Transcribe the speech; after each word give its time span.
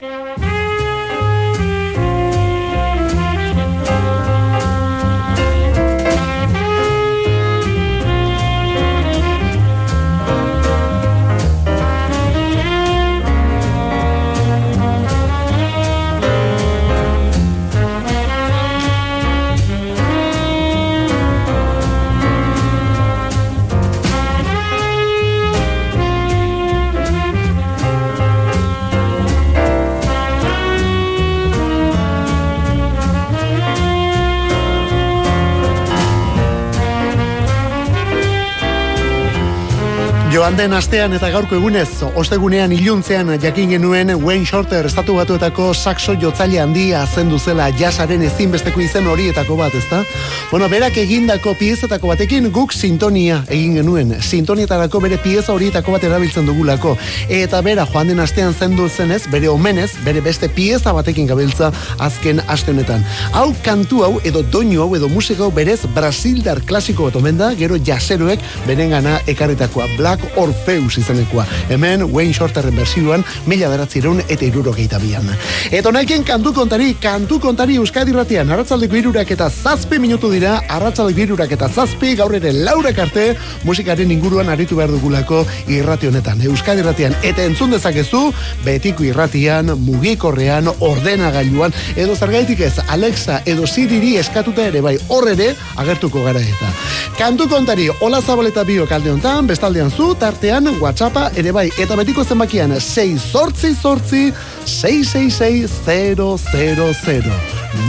Música 0.00 0.63
Joan 40.44 40.58
den 40.58 40.74
astean 40.76 41.14
eta 41.16 41.30
gaurko 41.32 41.56
egunez, 41.56 42.02
ostegunean 42.20 42.72
iluntzean 42.76 43.30
jakin 43.40 43.70
genuen 43.72 44.10
Wayne 44.20 44.44
Shorter 44.44 44.84
estatu 44.84 45.14
batuetako 45.16 45.70
saxo 45.72 46.12
jotzaile 46.20 46.58
handia 46.60 47.06
zendu 47.06 47.38
zela 47.38 47.70
jasaren 47.72 48.20
ezinbesteko 48.26 48.82
izen 48.84 49.08
horietako 49.08 49.56
bat, 49.56 49.72
ezta? 49.72 50.02
Bueno, 50.50 50.68
berak 50.68 50.98
egindako 51.00 51.54
piezetako 51.56 52.10
batekin 52.10 52.50
guk 52.52 52.74
sintonia 52.76 53.38
egin 53.48 53.78
genuen. 53.78 54.12
Sintonietarako 54.20 55.00
bere 55.06 55.16
pieza 55.22 55.54
horietako 55.54 55.94
bat 55.96 56.04
erabiltzen 56.10 56.44
dugulako. 56.44 56.92
Eta 57.32 57.62
bera 57.64 57.88
joan 57.88 58.12
den 58.12 58.20
astean 58.20 58.52
zendu 58.52 58.90
zenez, 58.90 59.22
bere 59.32 59.48
omenez, 59.48 59.94
bere 60.04 60.20
beste 60.20 60.52
pieza 60.52 60.92
batekin 60.92 61.26
gabiltza 61.32 61.72
azken 62.04 62.44
aste 62.52 62.76
honetan. 62.76 63.00
Hau 63.32 63.54
kantu 63.64 64.04
hau 64.04 64.12
edo 64.22 64.44
doinu 64.44 64.84
hau 64.84 64.92
edo 65.00 65.08
musika 65.08 65.48
berez 65.48 65.80
Brasildar 65.96 66.60
klasiko 66.68 67.08
bat 67.08 67.16
omen 67.16 67.40
da, 67.40 67.54
gero 67.56 67.80
jaseroek 67.80 68.44
berengana 68.68 69.22
ekarritakoa. 69.24 69.88
Black 69.96 70.33
Orpheus 70.36 70.98
izanekoa. 70.98 71.46
Hemen 71.68 72.06
Wayne 72.12 72.34
Shorterren 72.34 72.76
berzioan 72.76 73.24
mila 73.46 73.68
beratzireun 73.68 74.22
eta 74.28 74.44
iruro 74.44 74.72
bian. 74.72 75.28
Eta 75.70 75.88
honekin 75.88 76.24
kantu 76.24 76.52
kontari, 76.52 76.94
kantu 77.00 77.40
kontari 77.40 77.76
Euskadi 77.76 78.12
ratian, 78.12 78.50
arratzaldeko 78.50 78.96
irurak 78.96 79.30
eta 79.30 79.50
zazpi 79.50 79.98
minutu 79.98 80.30
dira, 80.30 80.60
arratzaldeko 80.68 81.20
irurak 81.20 81.52
eta 81.52 81.68
zazpi, 81.68 82.14
gaur 82.16 82.34
ere 82.34 82.52
laurak 82.52 82.98
arte, 82.98 83.36
musikaren 83.64 84.10
inguruan 84.10 84.48
aritu 84.48 84.76
behar 84.76 84.90
dugulako 84.90 85.44
irrati 85.68 86.08
honetan. 86.08 86.40
Euskadi 86.40 86.82
ratian, 86.82 87.14
eta 87.22 87.44
entzun 87.44 87.70
dezakezu, 87.70 88.32
betiko 88.64 89.04
irratian, 89.04 89.74
mugikorrean, 89.84 90.70
ordenagailuan, 90.80 91.74
edo 91.96 92.16
zargaitik 92.16 92.60
ez, 92.60 92.74
Alexa 92.88 93.42
edo 93.46 93.66
Siriri 93.66 94.16
eskatuta 94.16 94.68
ere 94.70 94.80
bai, 94.80 94.96
horre 95.08 95.34
agertuko 95.76 96.22
gara 96.24 96.40
eta. 96.40 96.68
Kantu 97.18 97.48
kontari, 97.48 97.88
hola 98.00 98.20
zabaleta 98.22 98.64
bio 98.64 98.86
kalde 98.86 99.10
honetan, 99.10 99.46
bestaldean 99.46 99.90
zu, 99.90 100.14
tartean 100.24 100.64
WhatsAppa 100.80 101.28
ere 101.36 101.52
bai. 101.52 101.68
Eta 101.80 101.96
betiko 102.00 102.24
zenbakian 102.24 102.72
6 102.80 103.20
sortzi 103.20 103.74
sortzi 103.76 104.32
666 104.64 107.28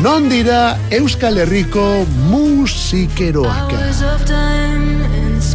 Non 0.03 0.29
dira 0.29 0.77
Euskal 0.91 1.37
Herriko 1.39 2.05
musikeroak? 2.31 3.71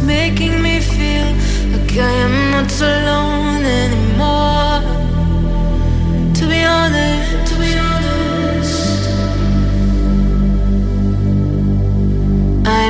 Making 0.01 0.63
me 0.63 0.79
feel 0.79 1.35
like 1.71 1.93
I 1.93 2.11
am 2.25 2.51
not 2.51 2.81
alone 2.81 3.63
anymore. 3.63 4.81
To 6.39 6.47
be 6.47 6.63
honest, 6.65 7.51
to 7.51 7.55
be 7.59 7.77
honest 7.77 8.00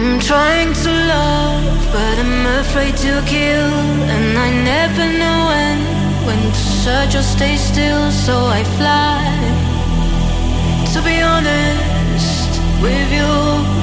I'm 0.03 0.19
trying 0.19 0.73
to 0.73 0.89
love 0.89 1.63
But 1.93 2.17
I'm 2.17 2.45
afraid 2.59 2.97
to 3.05 3.21
kill. 3.27 3.71
And 4.15 4.35
I 4.35 4.49
never 4.49 5.05
know 5.21 5.39
when 5.51 5.77
When 6.25 6.41
to 6.51 6.63
search 6.83 7.13
or 7.13 7.21
stay 7.21 7.55
still. 7.55 8.09
So 8.09 8.33
I 8.47 8.63
fly 8.77 9.21
To 10.93 11.01
be 11.03 11.21
honest 11.21 12.49
with 12.81 13.13
you 13.13 13.80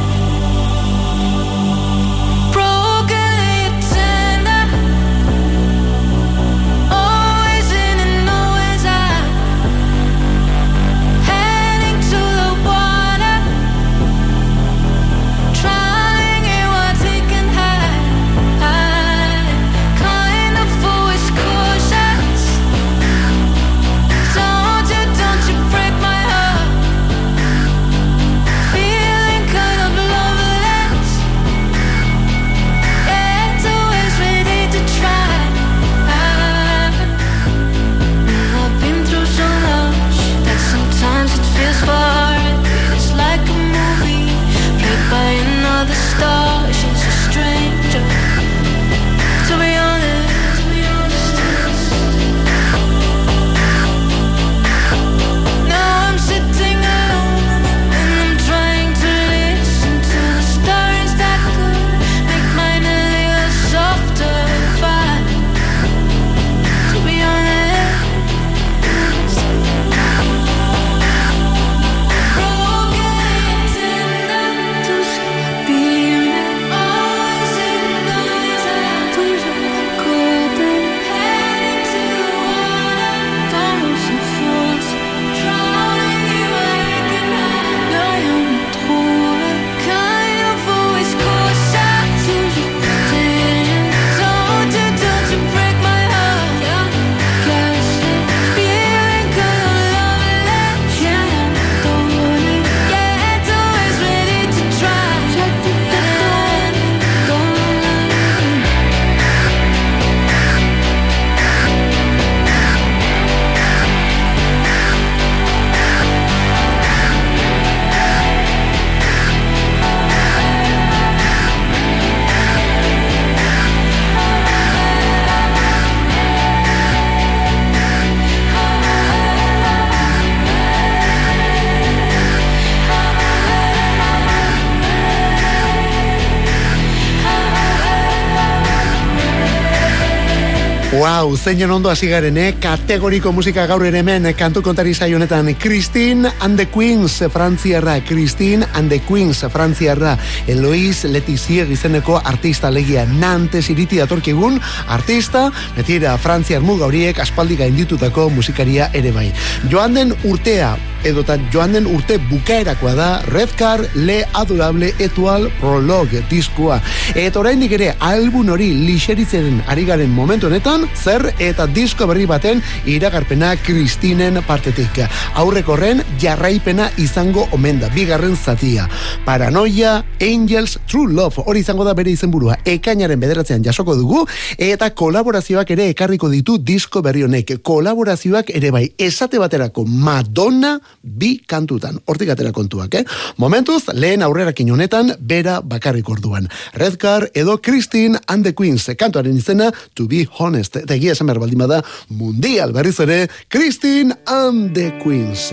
zeinen 141.49 141.71
ondo 141.71 141.89
hasi 141.89 142.11
garen, 142.11 142.37
eh? 142.37 142.57
Kategoriko 142.61 143.31
musika 143.33 143.63
gaur 143.67 143.81
ere 143.89 144.03
hemen 144.03 144.27
kantu 144.37 144.61
kontari 144.61 144.93
honetan 145.15 145.55
Christine 145.57 146.31
and 146.41 146.59
the 146.59 146.67
Queens 146.67 147.23
Frantziarra, 147.33 148.05
Christine 148.05 148.67
and 148.75 148.91
the 148.91 149.01
Queens 149.01 149.41
Frantziarra, 149.51 150.19
Eloiz 150.47 151.05
Letizier 151.05 151.71
izeneko 151.71 152.21
artista 152.23 152.71
legia 152.71 153.07
Nantes 153.07 153.71
iriti 153.71 153.97
datorkigun 153.97 154.61
artista, 154.89 155.51
betira 155.75 156.19
Frantziar 156.19 156.61
muga 156.61 156.85
horiek 156.85 157.19
aspaldi 157.19 157.57
gainditutako 157.57 158.29
musikaria 158.29 158.91
ere 158.93 159.11
bai. 159.11 159.33
Joan 159.71 159.95
den 159.95 160.13
urtea, 160.25 160.77
edota 161.05 161.37
joan 161.53 161.73
den 161.77 161.87
urte 161.87 162.19
bukaerakoa 162.31 162.95
da 162.95 163.09
Red 163.29 163.55
Car 163.59 163.85
Le 163.95 164.25
Adorable 164.33 164.93
Etual 164.99 165.49
Prologue 165.61 166.23
diskoa. 166.31 166.81
Eta 167.15 167.41
oraindik 167.41 167.73
ere 167.77 167.93
album 168.05 168.49
hori 168.55 168.71
lixeritzen 168.87 169.63
ari 169.69 169.85
garen 169.89 170.11
momentu 170.15 170.49
honetan, 170.49 170.87
zer 170.97 171.33
eta 171.39 171.67
disko 171.67 172.07
berri 172.09 172.27
baten 172.27 172.63
iragarpena 172.87 173.55
Kristinen 173.63 174.41
partetik. 174.47 175.03
Aurreko 175.39 175.75
horren 175.77 176.03
jarraipena 176.21 176.89
izango 176.99 177.47
omen 177.53 177.81
da, 177.83 177.91
bigarren 177.95 178.37
zatia. 178.37 178.89
Paranoia, 179.25 180.05
Angels, 180.21 180.79
True 180.89 181.13
Love, 181.13 181.45
hori 181.47 181.61
izango 181.61 181.85
da 181.85 181.95
bere 181.95 182.13
izenburua. 182.15 182.59
Ekainaren 182.65 183.21
bederatzean 183.21 183.65
jasoko 183.65 183.97
dugu, 183.99 184.25
eta 184.59 184.91
kolaborazioak 184.95 185.71
ere 185.77 185.89
ekarriko 185.93 186.31
ditu 186.33 186.59
disko 186.59 187.03
berri 187.05 187.25
honek. 187.27 187.59
Kolaborazioak 187.63 188.51
ere 188.55 188.73
bai, 188.75 188.87
esate 188.99 189.39
baterako 189.39 189.85
Madonna 189.85 190.79
bi 191.03 191.39
kantutan. 191.47 191.99
Hortik 192.07 192.31
atera 192.35 192.53
kontuak, 192.53 192.95
eh? 192.95 193.05
Momentuz, 193.37 193.85
lehen 193.93 194.23
aurrerakin 194.23 194.71
honetan, 194.73 195.15
bera 195.21 195.61
bakarrik 195.61 196.09
orduan. 196.09 196.49
Redcar 196.75 197.31
edo 197.35 197.59
Christine 197.63 198.19
and 198.27 198.45
the 198.45 198.55
Queens, 198.55 198.89
kantuaren 198.99 199.37
izena, 199.37 199.73
to 199.95 200.09
be 200.09 200.27
honest, 200.39 200.77
eta 200.77 200.95
egia 200.95 201.13
esan 201.17 201.29
behar 201.31 201.43
baldin 201.45 201.65
bada, 201.65 201.83
mundial 202.09 202.73
berriz 202.73 202.99
ere, 203.01 203.29
Christine 203.49 204.17
and 204.27 204.75
the 204.75 204.93
Queens. 205.03 205.53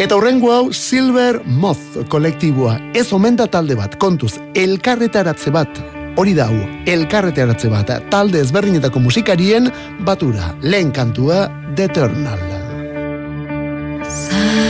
Eta 0.00 0.16
horrengo 0.16 0.52
hau 0.54 0.72
Silver 0.72 1.42
Moth 1.44 1.98
kolektiboa. 2.08 2.76
Ez 2.94 3.10
omen 3.12 3.36
da 3.36 3.48
talde 3.50 3.76
bat, 3.76 3.98
kontuz, 4.00 4.36
elkarretaratze 4.54 5.50
bat, 5.54 5.82
hori 6.16 6.36
da 6.38 6.46
hau, 6.50 6.62
elkarretaratze 6.86 7.70
bat, 7.72 7.92
talde 8.12 8.40
ezberdinetako 8.44 9.02
musikarien 9.02 9.70
batura, 10.06 10.54
lehen 10.62 10.94
kantua, 10.94 11.48
The 14.10 14.69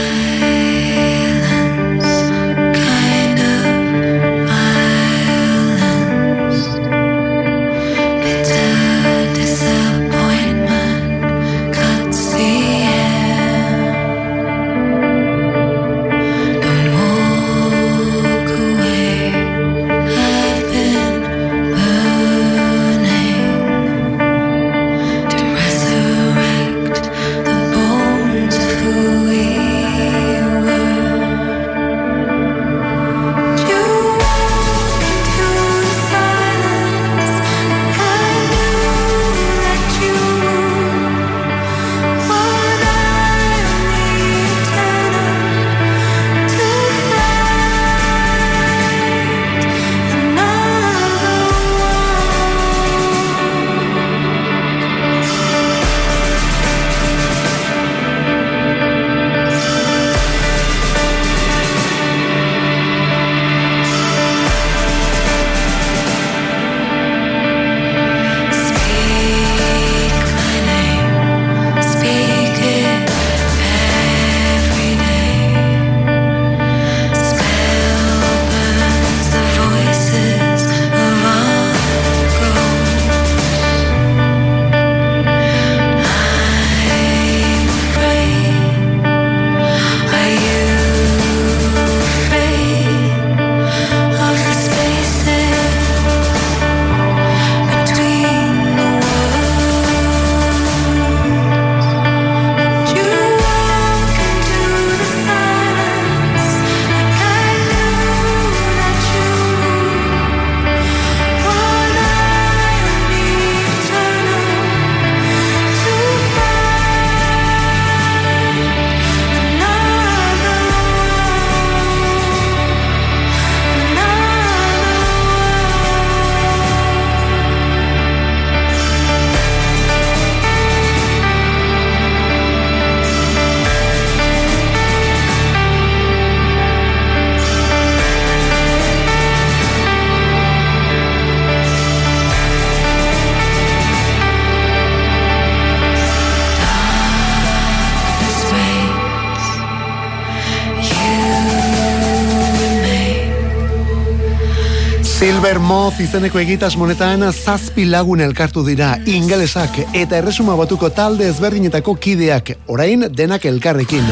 Eternal. 155.41 155.61
Moz 155.71 155.99
izeneko 156.03 156.37
egitas 156.37 156.75
monetan 156.77 157.23
zazpi 157.31 157.85
lagun 157.89 158.21
elkartu 158.21 158.61
dira 158.67 158.91
ingelesak 159.09 159.79
eta 159.97 160.19
erresuma 160.19 160.57
batuko 160.59 160.91
talde 160.93 161.29
ezberdinetako 161.31 161.95
kideak 162.05 162.53
orain 162.67 163.07
denak 163.09 163.49
elkarrekin. 163.49 164.05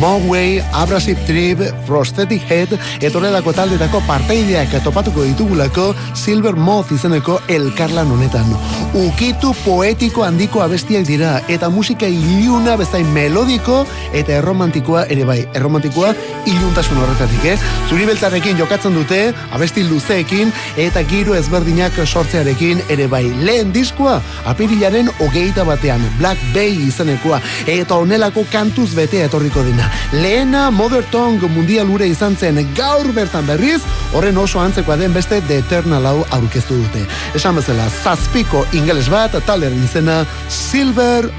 Moway, 0.00 0.62
Abrasive 0.72 1.20
Trip, 1.26 1.58
Prosthetic 1.86 2.42
Head, 2.50 2.74
etoredako 3.00 3.52
taldetako 3.52 4.00
parteideak 4.06 4.74
topatuko 4.84 5.24
ditugulako 5.24 5.94
Silver 6.14 6.56
Moth 6.56 6.92
izeneko 6.92 7.40
elkarlan 7.48 8.10
honetan. 8.10 8.48
Ukitu 8.94 9.54
poetiko 9.64 10.24
handiko 10.24 10.62
abestiak 10.62 11.06
dira, 11.06 11.40
eta 11.48 11.70
musika 11.70 12.06
iluna 12.06 12.76
bezain 12.78 13.06
melodiko 13.14 13.84
eta 14.12 14.38
erromantikoa 14.40 15.06
ere 15.10 15.24
bai. 15.28 15.40
Erromantikoa 15.54 16.14
iluntasun 16.46 17.00
horretatik, 17.02 17.44
eh? 17.54 17.58
Zuri 17.88 18.06
beltzarekin 18.06 18.58
jokatzen 18.58 18.94
dute, 18.94 19.20
abesti 19.52 19.84
luzeekin, 19.88 20.52
eta 20.76 21.02
giro 21.10 21.34
ezberdinak 21.38 21.98
sortzearekin 22.06 22.82
ere 22.88 23.08
bai. 23.10 23.24
Lehen 23.44 23.72
diskoa, 23.74 24.20
apirilaren 24.50 25.10
hogeita 25.18 25.64
batean, 25.66 26.04
Black 26.18 26.40
Bay 26.54 26.76
izenekoa, 26.88 27.40
eta 27.66 27.96
onelako 27.96 28.46
kantuz 28.52 28.92
bete 28.94 29.24
etorriko 29.24 29.64
Lehena 30.12 30.70
Mother 30.70 31.04
Tongue 31.10 31.48
mundial 31.48 31.90
ure 31.90 32.06
izan 32.08 32.36
zen 32.36 32.60
gaur 32.76 33.10
bertan 33.16 33.46
berriz, 33.46 33.80
horren 34.14 34.38
oso 34.38 34.60
antzekoa 34.60 34.96
den 34.96 35.14
beste 35.14 35.40
The 35.48 35.58
Eternal 35.64 36.06
hau 36.06 36.24
aurkeztu 36.30 36.78
dute. 36.82 37.04
Esan 37.34 37.58
bezala, 37.58 37.88
zazpiko 38.02 38.64
ingeles 38.72 39.10
bat, 39.10 39.34
taler 39.46 39.74
izena 39.74 40.22
Silver 40.48 41.30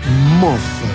Moth. 0.42 0.86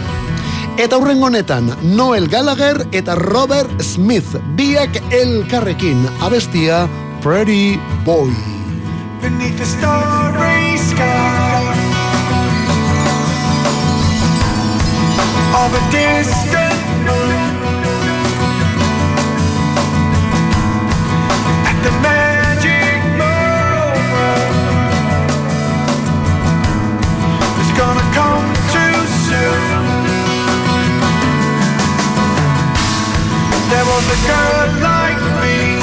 Eta 0.80 0.96
hurrengo 0.96 1.26
honetan, 1.28 1.72
Noel 1.82 2.28
Gallagher 2.28 2.86
eta 2.92 3.14
Robert 3.14 3.82
Smith, 3.84 4.38
biak 4.56 4.96
elkarrekin, 5.12 6.06
abestia 6.24 6.86
Pretty 7.20 7.78
Boy. 8.04 8.32
Beneath 9.20 9.58
the 9.58 9.66
starry 9.66 10.78
sky 10.78 11.76
All 15.52 15.68
the 15.68 15.80
distance 15.90 16.69
There 33.70 33.84
was 33.84 34.04
a 34.08 34.26
girl 34.26 34.80
like 34.82 35.22
me. 35.42 35.79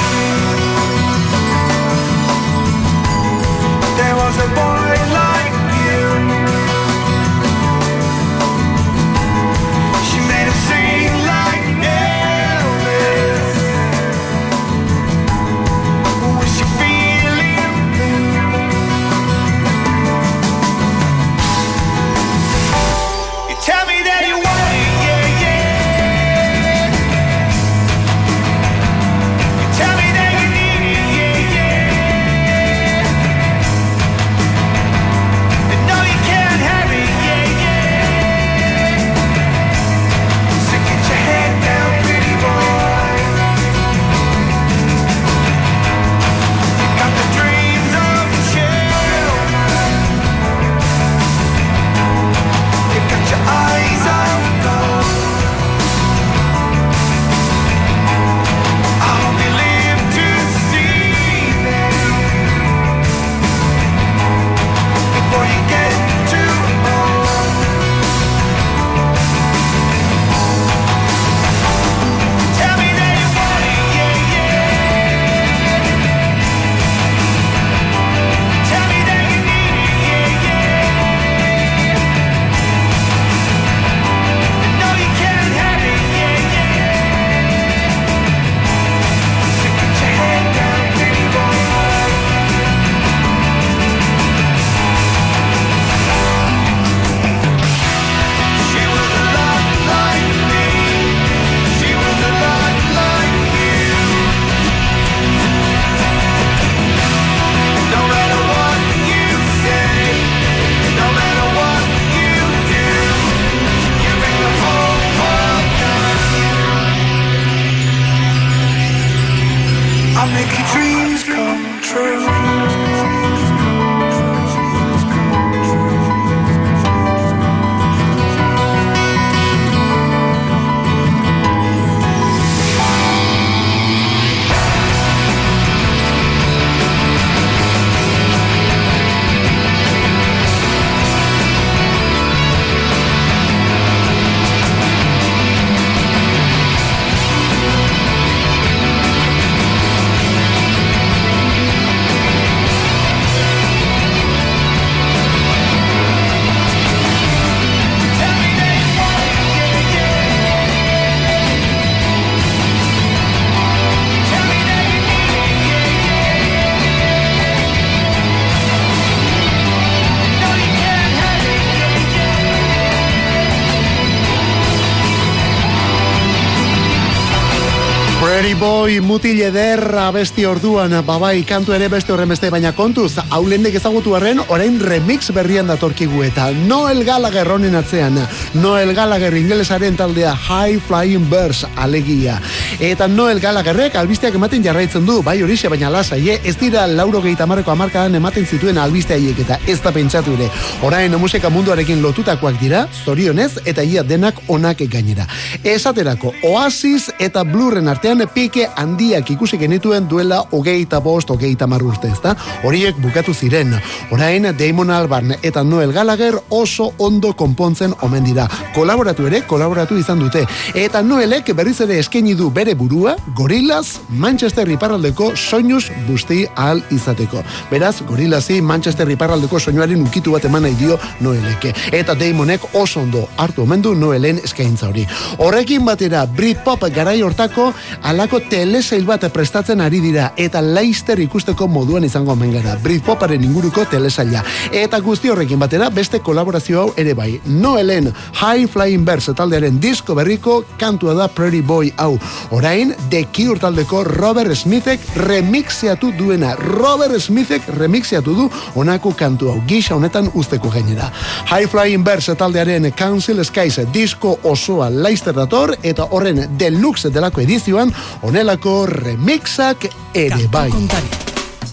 Boy 178.88 179.02
mutil 179.04 179.36
ederra 179.44 180.06
besti 180.16 180.46
orduan 180.48 180.94
babai 181.04 181.42
kantu 181.44 181.74
ere 181.76 181.90
beste 181.92 182.14
horren 182.14 182.30
beste 182.32 182.48
baina 182.48 182.70
kontuz 182.72 183.18
haulendek 183.20 183.74
ezagutu 183.76 184.14
arren 184.16 184.40
orain 184.48 184.78
remix 184.80 185.28
berrian 185.36 185.68
datorkigu 185.68 186.22
eta 186.24 186.46
Noel 186.56 187.02
Gallagher 187.04 187.52
honen 187.52 187.76
atzean. 187.76 188.16
Noel 188.54 188.94
Gallagher 188.96 189.36
ingelesaren 189.36 189.98
taldea 190.00 190.32
High 190.32 190.80
Flying 190.86 191.28
Birds 191.28 191.66
alegia 191.76 192.38
eta 192.80 193.08
Noel 193.08 193.40
Gallagherrek 193.40 193.96
albisteak 193.98 194.34
ematen 194.38 194.62
jarraitzen 194.62 195.06
du 195.06 195.20
bai 195.22 195.40
horixe 195.42 195.68
baina 195.68 195.90
lasai 195.90 196.20
eh? 196.30 196.40
ez 196.44 196.56
dira 196.58 196.86
lauro 196.86 197.20
gehi 197.22 197.36
tamarreko 197.36 197.70
amarkadan 197.70 198.14
ematen 198.14 198.46
zituen 198.46 198.78
albiste 198.78 199.14
haiek 199.14 199.38
eta 199.44 199.58
ez 199.66 199.80
da 199.82 199.92
pentsatu 199.92 200.34
ere 200.38 200.50
orain 200.82 201.18
musika 201.18 201.50
munduarekin 201.50 202.02
lotutakoak 202.02 202.60
dira 202.60 202.86
zorionez 203.04 203.58
eta 203.64 203.82
ia 203.82 204.02
denak 204.02 204.38
onak 204.48 204.84
gainera 204.90 205.26
esaterako 205.64 206.32
Oasis 206.42 207.10
eta 207.18 207.42
Blurren 207.44 207.88
artean 207.88 208.22
pike 208.34 208.68
handiak 208.76 209.30
ikusi 209.30 209.58
genituen 209.58 210.06
duela 210.08 210.38
hogeita 210.52 211.00
bost, 211.00 211.30
hogeita 211.30 211.66
mar 211.66 211.82
urte, 211.82 212.10
ezta? 212.12 212.34
Horiek 212.64 212.96
bukatu 213.02 213.34
ziren. 213.34 213.74
Orain 214.14 214.48
Damon 214.58 214.90
Albarn 214.90 215.34
eta 215.42 215.64
Noel 215.64 215.92
Gallagher 215.92 216.38
oso 216.50 216.92
ondo 216.98 217.32
konpontzen 217.36 217.94
omen 218.02 218.24
dira. 218.24 218.48
Kolaboratu 218.74 219.26
ere, 219.26 219.42
kolaboratu 219.46 219.98
izan 219.98 220.22
dute. 220.22 220.44
Eta 220.74 221.02
Noelek 221.02 221.52
berriz 221.56 221.80
ere 221.84 221.98
eskaini 221.98 222.34
du 222.38 222.50
bere 222.50 222.67
burua, 222.74 223.16
Gorillaz, 223.34 224.00
Manchester 224.08 224.68
iparraldeko 224.70 225.32
soinuz 225.36 225.90
busti 226.06 226.46
ahal 226.54 226.82
izateko. 226.90 227.42
Beraz, 227.70 228.02
Gorillasi 228.08 228.60
Manchester 228.62 229.10
iparraldeko 229.10 229.60
soinuaren 229.60 230.02
ukitu 230.02 230.32
bat 230.32 230.44
eman 230.44 230.62
nahi 230.66 230.74
dio 230.78 230.98
Noeleke. 231.20 231.74
Eta 231.92 232.14
Damonek 232.18 232.64
oso 232.74 233.00
ondo 233.00 233.28
hartu 233.36 233.62
omen 233.62 233.82
du 233.82 233.94
Noelen 233.94 234.40
eskaintza 234.44 234.88
hori. 234.88 235.06
Horrekin 235.38 235.84
batera, 235.84 236.24
Britpop 236.26 236.88
garai 236.94 237.20
hortako 237.22 237.72
alako 238.02 238.40
telesail 238.50 239.04
bat 239.06 239.26
prestatzen 239.32 239.80
ari 239.80 240.00
dira 240.00 240.32
eta 240.36 240.62
Leicester 240.62 241.20
ikusteko 241.20 241.68
moduan 241.68 242.04
izango 242.04 242.32
omen 242.32 242.52
gara. 242.52 242.76
Britpoparen 242.82 243.44
inguruko 243.44 243.84
telesaila. 243.90 244.42
Eta 244.72 245.00
guzti 245.04 245.30
horrekin 245.30 245.58
batera 245.58 245.90
beste 245.90 246.20
kolaborazio 246.20 246.80
hau 246.82 246.92
ere 246.96 247.14
bai. 247.14 247.40
Noelen 247.46 248.12
High 248.40 248.68
Flying 248.70 249.04
Birds 249.04 249.30
taldearen 249.36 249.80
disko 249.80 250.14
berriko 250.18 250.62
kantua 250.78 251.14
da 251.14 251.28
Prairie 251.28 251.62
Boy 251.62 251.92
hau. 251.96 252.18
Orain 252.58 252.92
The 253.08 253.28
Cure 253.30 253.60
taldeko 253.60 254.02
Robert 254.02 254.50
Smithek 254.56 255.00
remixiatu 255.14 256.10
duena. 256.18 256.56
Robert 256.56 257.20
Smithek 257.22 257.62
remixiatu 257.78 258.34
du 258.34 258.46
honako 258.74 259.12
kantu 259.14 259.52
hau. 259.52 259.60
Gisa 259.68 259.94
honetan 259.94 260.26
usteko 260.34 260.72
gainera. 260.74 261.12
High 261.46 261.70
Flying 261.70 262.02
Birds 262.02 262.32
taldearen 262.34 262.90
Council 262.98 263.44
Skies 263.44 263.78
disko 263.94 264.40
osoa 264.42 264.90
Leicester 264.90 265.36
dator 265.38 265.76
eta 265.86 266.08
horren 266.10 266.48
deluxe 266.58 267.14
delako 267.14 267.46
edizioan 267.46 267.94
honelako 268.26 268.74
remixak 268.90 269.86
ere 270.14 270.50
bai. 270.50 270.72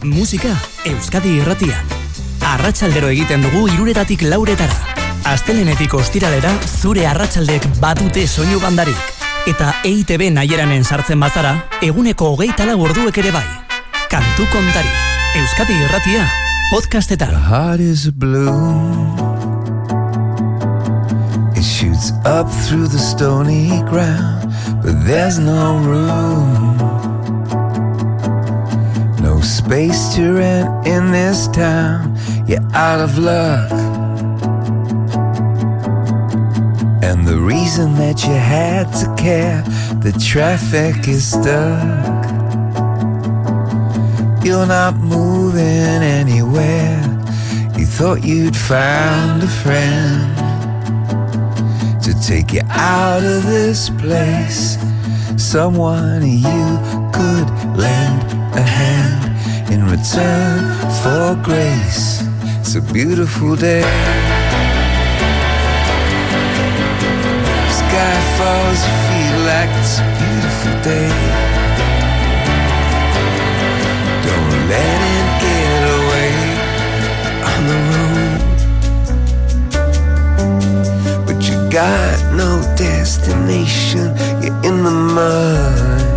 Musika 0.04 0.54
Euskadi 0.86 1.40
irratian. 1.40 1.94
Arratsaldero 2.46 3.10
egiten 3.10 3.42
dugu 3.42 3.66
iruretatik 3.74 4.30
lauretara. 4.30 4.78
Astelenetik 5.34 5.98
ostiralera 5.98 6.54
zure 6.78 7.10
arratsaldek 7.10 7.72
badute 7.82 8.30
soinu 8.30 8.62
bandarik. 8.62 9.25
Eta 9.46 9.76
EITB 9.86 10.32
naieranen 10.34 10.82
sartzen 10.82 11.20
bazara, 11.22 11.52
eguneko 11.86 12.32
hogeita 12.34 12.66
lau 12.66 12.80
orduek 12.82 13.20
ere 13.22 13.30
bai. 13.30 13.44
Kantu 14.10 14.48
kontari. 14.50 14.90
Euskadi 15.38 15.76
irratia, 15.86 16.24
podcastetan. 16.72 17.36
heart 17.36 17.80
is 17.80 18.10
blue. 18.10 18.50
It 21.56 21.62
shoots 21.64 22.12
up 22.26 22.50
through 22.66 22.88
the 22.88 22.98
stony 22.98 23.70
ground, 23.86 24.50
but 24.82 24.96
there's 25.06 25.38
no 25.38 25.78
room. 25.78 26.78
No 29.22 29.42
space 29.42 30.16
to 30.16 30.34
rent 30.34 30.88
in 30.88 31.12
this 31.12 31.48
town. 31.50 32.18
You're 32.48 32.66
out 32.74 33.00
of 33.00 33.20
luck. 33.20 33.95
And 37.08 37.28
the 37.28 37.38
reason 37.38 37.94
that 37.96 38.24
you 38.26 38.34
had 38.34 38.92
to 39.02 39.06
care, 39.16 39.62
the 40.02 40.12
traffic 40.12 41.08
is 41.08 41.34
stuck. 41.34 42.26
You're 44.44 44.66
not 44.66 44.96
moving 44.96 46.02
anywhere. 46.20 47.00
You 47.78 47.86
thought 47.86 48.24
you'd 48.24 48.58
found 48.58 49.44
a 49.44 49.48
friend 49.48 50.36
to 52.02 52.12
take 52.28 52.54
you 52.54 52.62
out 52.70 53.24
of 53.24 53.46
this 53.46 53.92
place. 53.92 54.76
Someone 55.38 56.24
you 56.24 56.66
could 57.14 57.48
lend 57.78 58.24
a 58.58 58.66
hand 58.80 59.72
in 59.72 59.86
return 59.86 60.60
for 61.04 61.40
grace. 61.44 62.24
It's 62.62 62.74
a 62.74 62.82
beautiful 62.82 63.56
day. 63.56 64.25
Falls, 68.38 68.80
you 68.88 68.96
feel 69.08 69.38
like 69.52 69.72
it's 69.80 69.96
a 70.00 70.06
beautiful 70.20 70.76
day. 70.84 71.12
Don't 74.28 74.54
let 74.74 75.00
it 75.16 75.28
get 75.46 75.82
away 76.00 76.34
on 77.52 77.62
the 77.72 77.80
road. 77.92 78.40
But 81.26 81.40
you 81.48 81.56
got 81.70 82.18
no 82.34 82.52
destination, 82.76 84.06
you're 84.42 84.60
in 84.70 84.78
the 84.84 84.96
mud. 85.16 86.14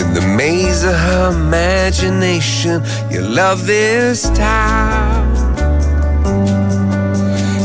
In 0.00 0.08
the 0.14 0.24
maze 0.36 0.82
of 0.84 0.94
her 0.94 1.30
imagination, 1.30 2.82
you 3.10 3.20
love 3.22 3.66
this 3.66 4.28
town. 4.30 5.26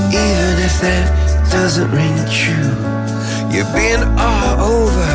Even 0.09 0.55
if 0.67 0.75
that 0.81 1.22
doesn't 1.63 1.91
ring 1.91 2.17
true, 2.29 2.75
you've 3.49 3.71
been 3.71 4.03
all 4.19 4.59
over 4.59 5.11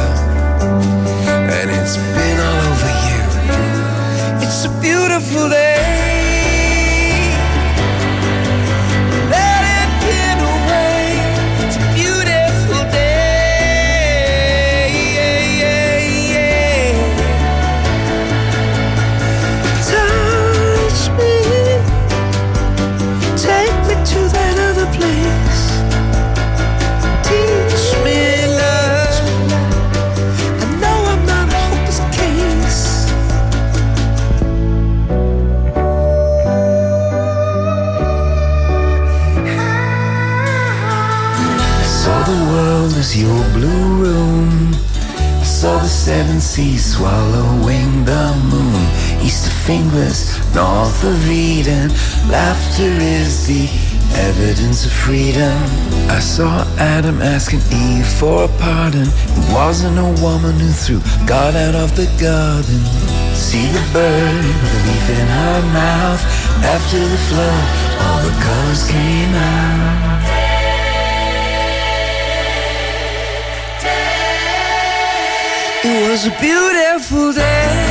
and 1.53 1.71
it's 1.71 1.99
been 2.17 2.41
all 2.41 2.63
over 2.71 2.93
you. 3.07 4.47
It's 4.47 4.65
a 4.65 4.71
beautiful 4.81 5.51
day. 5.51 5.68
Fingers, 49.69 50.39
north 50.55 51.05
of 51.05 51.21
Eden. 51.29 51.91
Laughter 52.33 52.91
is 53.21 53.47
the 53.47 53.69
evidence 54.17 54.87
of 54.87 54.93
freedom. 54.93 55.61
I 56.09 56.21
saw 56.21 56.65
Adam 56.79 57.21
asking 57.21 57.61
Eve 57.71 58.09
for 58.19 58.45
a 58.45 58.49
pardon. 58.65 59.09
It 59.37 59.53
wasn't 59.53 59.99
a 59.99 60.11
woman 60.25 60.59
who 60.59 60.73
threw 60.73 61.01
God 61.27 61.55
out 61.55 61.75
of 61.75 61.95
the 62.01 62.09
garden. 62.19 62.81
See 63.37 63.67
the 63.77 63.85
bird 63.93 64.43
with 64.63 64.79
a 64.79 64.81
leaf 64.89 65.07
in 65.21 65.29
her 65.39 65.61
mouth. 65.77 66.23
After 66.65 67.01
the 67.15 67.21
flood, 67.29 67.65
all 68.05 68.21
the 68.25 68.35
colors 68.47 68.83
came 68.89 69.35
out. 69.35 70.39
It 75.85 76.09
was 76.09 76.27
a 76.27 76.35
beautiful 76.41 77.35
day. 77.35 77.88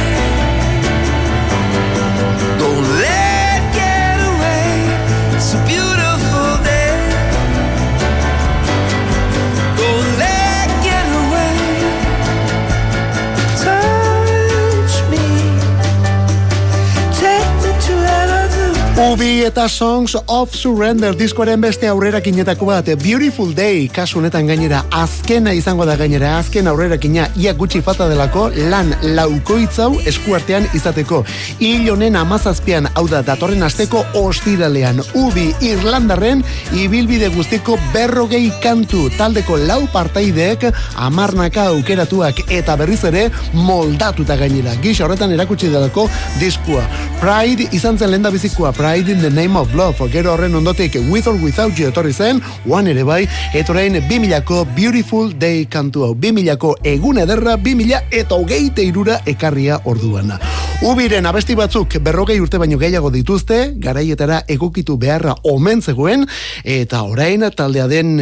Ubi 19.07 19.45
eta 19.45 19.69
Songs 19.69 20.17
of 20.27 20.51
Surrender 20.51 21.15
diskoaren 21.15 21.61
beste 21.63 21.87
aurrerakinetako 21.87 22.67
bat 22.67 22.89
Beautiful 22.99 23.53
Day 23.55 23.85
kasu 23.93 24.17
honetan 24.19 24.49
gainera 24.49 24.81
azkena 24.91 25.53
izango 25.55 25.85
da 25.87 25.95
gainera 25.95 26.33
azken 26.41 26.67
aurrerakina 26.67 27.29
ia 27.39 27.53
gutxi 27.55 27.79
falta 27.85 28.09
delako 28.09 28.49
lan 28.67 28.91
laukoitzau 29.15 30.01
eskuartean 30.11 30.67
izateko. 30.75 31.21
Hil 31.61 31.87
honen 31.93 32.17
amazazpian 32.19 32.89
hau 32.95 33.05
da 33.07 33.21
datorren 33.23 33.63
asteko 33.63 34.01
ostiralean 34.19 34.99
Ubi 35.15 35.53
Irlandarren 35.63 36.43
ibilbide 36.75 37.31
guztiko 37.31 37.77
berrogei 37.93 38.49
kantu 38.63 39.05
taldeko 39.15 39.55
lau 39.69 39.85
partaideek 39.93 40.67
amarnaka 41.07 41.69
aukeratuak 41.77 42.43
eta 42.59 42.75
berriz 42.75 43.05
ere 43.07 43.29
moldatuta 43.53 44.35
gainera. 44.35 44.75
Gisa 44.83 45.07
horretan 45.07 45.31
erakutsi 45.37 45.71
delako 45.71 46.09
diskua 46.41 46.83
Pride 47.21 47.71
izan 47.71 47.95
zen 47.97 48.11
lenda 48.11 48.29
bizikoa 48.35 48.75
Pride 48.75 48.97
in 49.09 49.21
the 49.21 49.29
Name 49.29 49.55
of 49.55 49.73
Love. 49.75 50.09
Gero 50.11 50.33
horren 50.33 50.55
ondotik 50.55 50.95
With 51.11 51.27
or 51.27 51.35
Without 51.35 51.77
You 51.77 51.89
etorri 51.89 52.13
zen 52.13 52.41
One 52.65 52.89
ere 52.91 53.03
bai. 53.03 53.27
Eta 53.53 53.73
orain 53.73 53.95
2000ko 53.95 54.65
Beautiful 54.75 55.31
Day 55.31 55.65
kantu 55.65 56.05
hau. 56.05 56.13
2000ko 56.15 56.75
egun 56.83 57.23
ederra 57.23 57.57
2000 57.57 58.03
eta 58.11 58.35
hogeite 58.35 58.83
irura 58.83 59.21
ekarria 59.25 59.79
orduana 59.85 60.39
Ubiren 60.85 61.25
abesti 61.25 61.55
batzuk 61.57 61.95
berrogei 62.05 62.35
urte 62.37 62.59
baino 62.61 62.77
gehiago 62.77 63.09
dituzte 63.09 63.55
garaietara 63.81 64.43
egokitu 64.53 64.93
beharra 65.01 65.33
omen 65.49 65.81
zegoen 65.81 66.27
eta 66.61 67.01
orain 67.01 67.47
taldea 67.49 67.87
den 67.89 68.13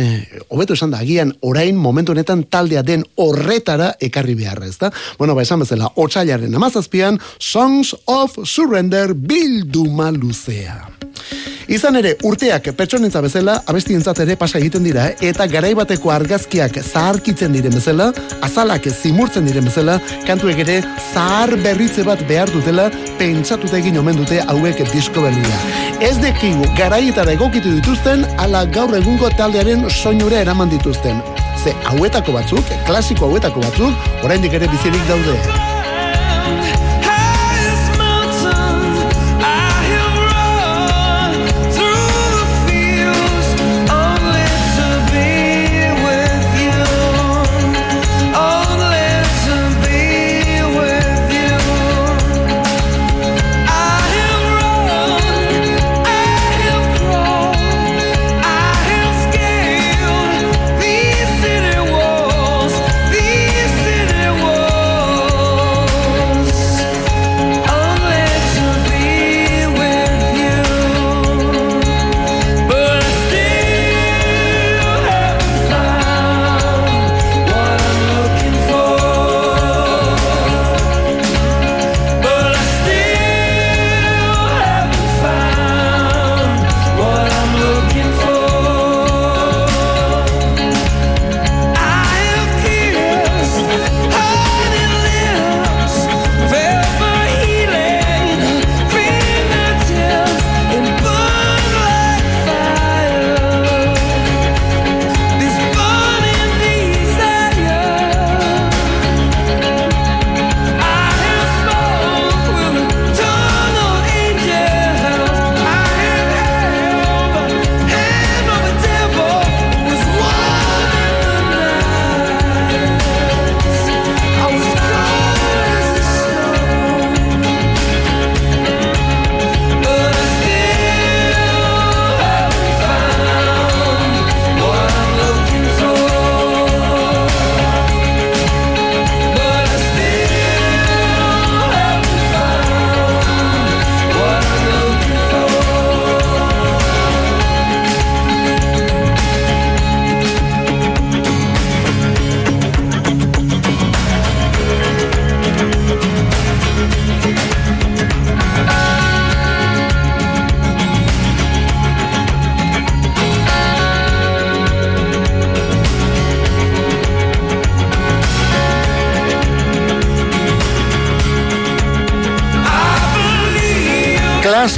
hobeto 0.48 0.78
esan 0.80 0.96
da 0.96 1.02
agian 1.04 1.34
orain 1.44 1.76
momentu 1.76 2.15
honetan 2.15 2.46
taldea 2.48 2.82
den 2.88 3.04
horretara 3.20 3.91
ekarri 4.00 4.38
beharra 4.39 4.72
ezta? 4.72 4.94
Bueno 5.20 5.36
ba 5.36 5.44
esan 5.44 5.68
bezala 5.68 5.91
otsailaren 5.96 6.56
amazazpian 6.56 7.20
Songs 7.39 7.91
of 8.08 8.39
Surrender 8.46 9.13
bilduma 9.13 10.12
luzea 10.12 10.96
Izan 11.65 11.98
ere, 11.98 12.12
urteak 12.28 12.68
pertsonentza 12.78 13.22
bezala 13.26 13.56
abestientzat 13.65 14.20
ere 14.22 14.36
pasa 14.38 14.60
egiten 14.60 14.84
dira, 14.86 15.08
eta 15.26 15.48
garaibateko 15.50 16.12
argazkiak 16.13 16.78
zaharkitzen 16.84 17.56
diren 17.58 17.74
bezala, 17.74 18.12
azalak 18.46 18.86
zimurtzen 18.91 19.48
diren 19.50 19.65
bezala, 19.65 19.98
kantuek 20.28 20.62
ere 20.62 20.76
zahar 21.13 21.56
berritze 21.63 22.06
bat 22.06 22.22
behar 22.30 22.45
dutela, 22.54 22.90
pentsatuta 23.20 23.78
egin 23.78 24.00
omen 24.02 24.18
dute 24.20 24.42
hauek 24.48 24.82
disko 24.92 25.24
berria. 25.26 25.60
Ez 26.02 26.16
dekigu 26.24 26.68
garaietara 26.78 27.36
egokitu 27.38 27.76
dituzten, 27.78 28.26
ala 28.38 28.66
gaur 28.66 28.96
egungo 28.98 29.30
taldearen 29.38 29.88
soinura 29.90 30.42
eraman 30.46 30.74
dituzten. 30.74 31.22
Ze 31.64 31.76
hauetako 31.92 32.36
batzuk, 32.40 32.76
klasiko 32.90 33.30
hauetako 33.30 33.64
batzuk, 33.68 34.12
oraindik 34.24 34.54
ere 34.60 34.68
bizirik 34.72 35.08
daude. 35.10 35.75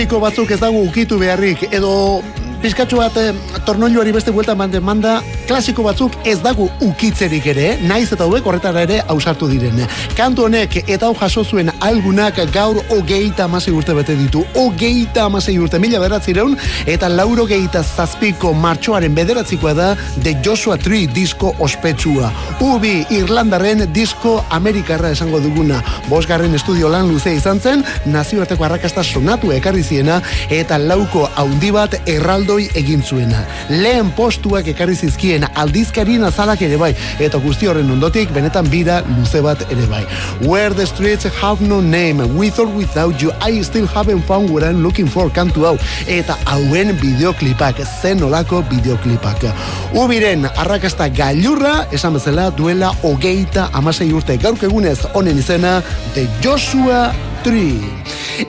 Klasiko 0.08 0.24
batzuk 0.24 0.52
ez 0.56 0.58
dago 0.62 0.80
ukitu 0.88 1.18
beharrik, 1.20 1.66
edo 1.76 2.22
pizkatxo 2.64 3.02
bat 3.02 3.18
eh, 3.20 3.34
tornoiluari 3.68 4.14
beste 4.16 4.32
buelta 4.32 4.54
mande 4.56 4.80
manda, 4.80 5.18
klasiko 5.48 5.84
batzuk 5.86 6.16
ez 6.28 6.38
dago 6.44 6.68
ukitzerik 6.84 7.46
ere, 7.54 7.68
naiz 7.88 8.10
eta 8.12 8.26
hauek 8.26 8.46
horretara 8.46 8.82
ere 8.84 8.98
ausartu 9.14 9.48
diren. 9.48 9.80
Kantu 10.18 10.48
honek 10.48 10.76
eta 10.84 11.08
hau 11.08 11.16
jaso 11.16 11.44
zuen 11.46 11.72
algunak 11.88 12.42
gaur 12.52 12.82
hogeita 12.92 13.46
amasei 13.48 13.72
urte 13.74 13.96
bete 13.96 14.16
ditu, 14.20 14.44
hogeita 14.60 15.24
amasei 15.28 15.56
urte, 15.60 15.80
mila 15.80 16.02
beratzireun, 16.04 16.58
eta 16.86 17.10
lauro 17.10 17.46
geita 17.48 17.84
zazpiko 17.84 18.52
martxoaren 18.54 19.16
bederatzikoa 19.16 19.74
da 19.78 19.88
The 20.24 20.36
Joshua 20.44 20.78
Tree 20.78 21.08
disko 21.08 21.54
ospetsua. 21.64 22.32
Ubi 22.62 23.06
Irlandaren 23.16 23.86
disko 23.96 24.36
Amerikarra 24.52 25.14
esango 25.16 25.40
duguna. 25.44 25.80
Bosgarren 26.10 26.56
estudio 26.60 26.92
lan 26.92 27.08
luze 27.08 27.36
izan 27.38 27.62
zen, 27.64 27.86
nazioarteko 28.06 28.68
arrakasta 28.68 29.04
sonatu 29.04 29.54
ekarri 29.56 29.84
ziena, 29.84 30.20
eta 30.52 30.78
lauko 30.82 31.28
haundi 31.36 31.72
bat 31.72 31.96
erraldoi 32.06 32.68
egin 32.76 33.04
zuena. 33.04 33.46
Lehen 33.70 34.12
postuak 34.18 34.68
ekarri 34.76 34.96
zizkien 34.96 35.37
aldizkarien 35.56 36.24
azalak 36.24 36.62
ere 36.62 36.78
bai, 36.78 36.94
eta 37.20 37.38
guzti 37.38 37.68
horren 37.68 37.92
ondotik 37.92 38.32
benetan 38.34 38.68
bira 38.70 39.02
luze 39.16 39.42
bat 39.42 39.62
ere 39.72 39.86
bai. 39.92 40.04
Where 40.42 40.74
the 40.74 40.86
streets 40.86 41.26
have 41.42 41.62
no 41.62 41.82
name, 41.82 42.24
with 42.38 42.60
or 42.60 42.68
without 42.68 43.22
you, 43.22 43.32
I 43.42 43.62
still 43.62 43.88
haven't 43.88 44.24
found 44.24 44.50
what 44.50 44.64
I'm 44.64 44.84
looking 44.84 45.08
for 45.08 45.30
kantu 45.30 45.66
hau, 45.66 45.78
eta 46.08 46.38
hauen 46.46 46.96
bideoklipak, 47.02 47.84
zen 48.02 48.24
olako 48.24 48.64
bideoklipak. 48.70 49.48
Ubiren 49.94 50.48
arrakasta 50.56 51.10
gailurra, 51.10 51.88
esan 51.92 52.18
bezala 52.18 52.50
duela 52.52 52.92
hogeita 53.04 53.70
amasei 53.74 54.12
urte 54.14 54.38
gaurk 54.42 54.64
egunez 54.64 55.00
honen 55.14 55.38
izena, 55.38 55.82
The 56.14 56.28
Joshua 56.42 57.12
Tree. 57.48 57.80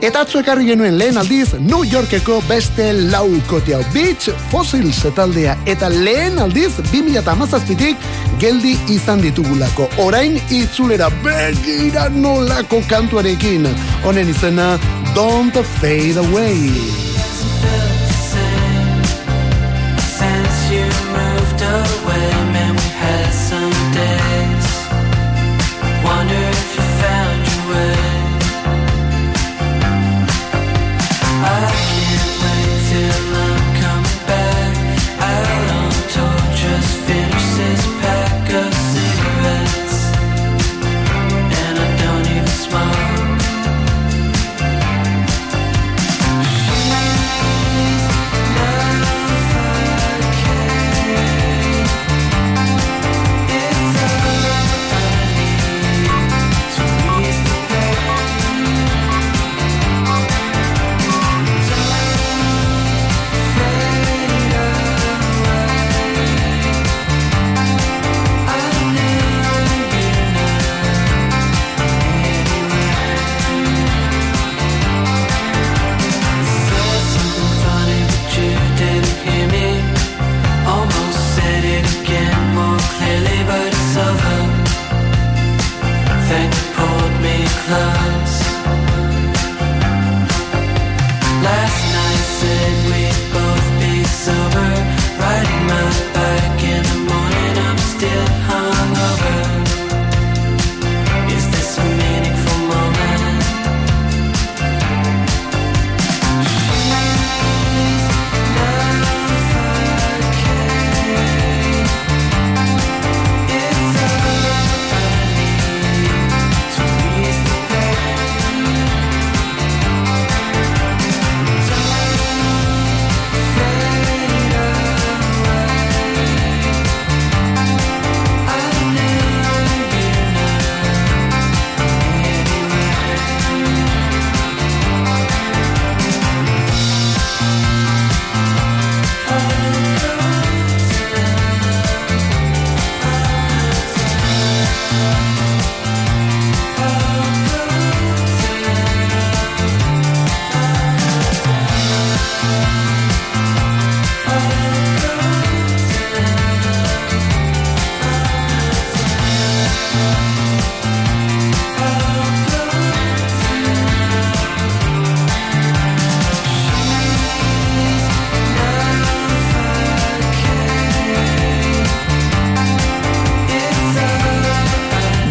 Eta 0.03 0.25
atzo 0.25 0.41
ekarri 0.43 0.65
genuen 0.67 0.97
lehen 0.99 1.17
aldiz 1.21 1.53
New 1.63 1.85
Yorkeko 1.87 2.41
beste 2.49 2.89
laukotea 3.13 3.79
Beach 3.93 4.27
Fossils 4.51 4.99
taldea 5.15 5.55
eta 5.71 5.87
lehen 5.93 6.35
aldiz 6.43 6.73
2017tik 6.91 8.07
geldi 8.43 8.75
izan 8.91 9.23
ditugulako. 9.23 9.87
Orain 10.03 10.35
itzulera 10.51 11.07
begira 11.23 12.09
nolako 12.11 12.83
kantuarekin. 12.91 13.69
Honen 14.03 14.35
izena 14.35 14.73
Don't 15.15 15.63
Fade 15.79 16.19
Away. 16.27 17.08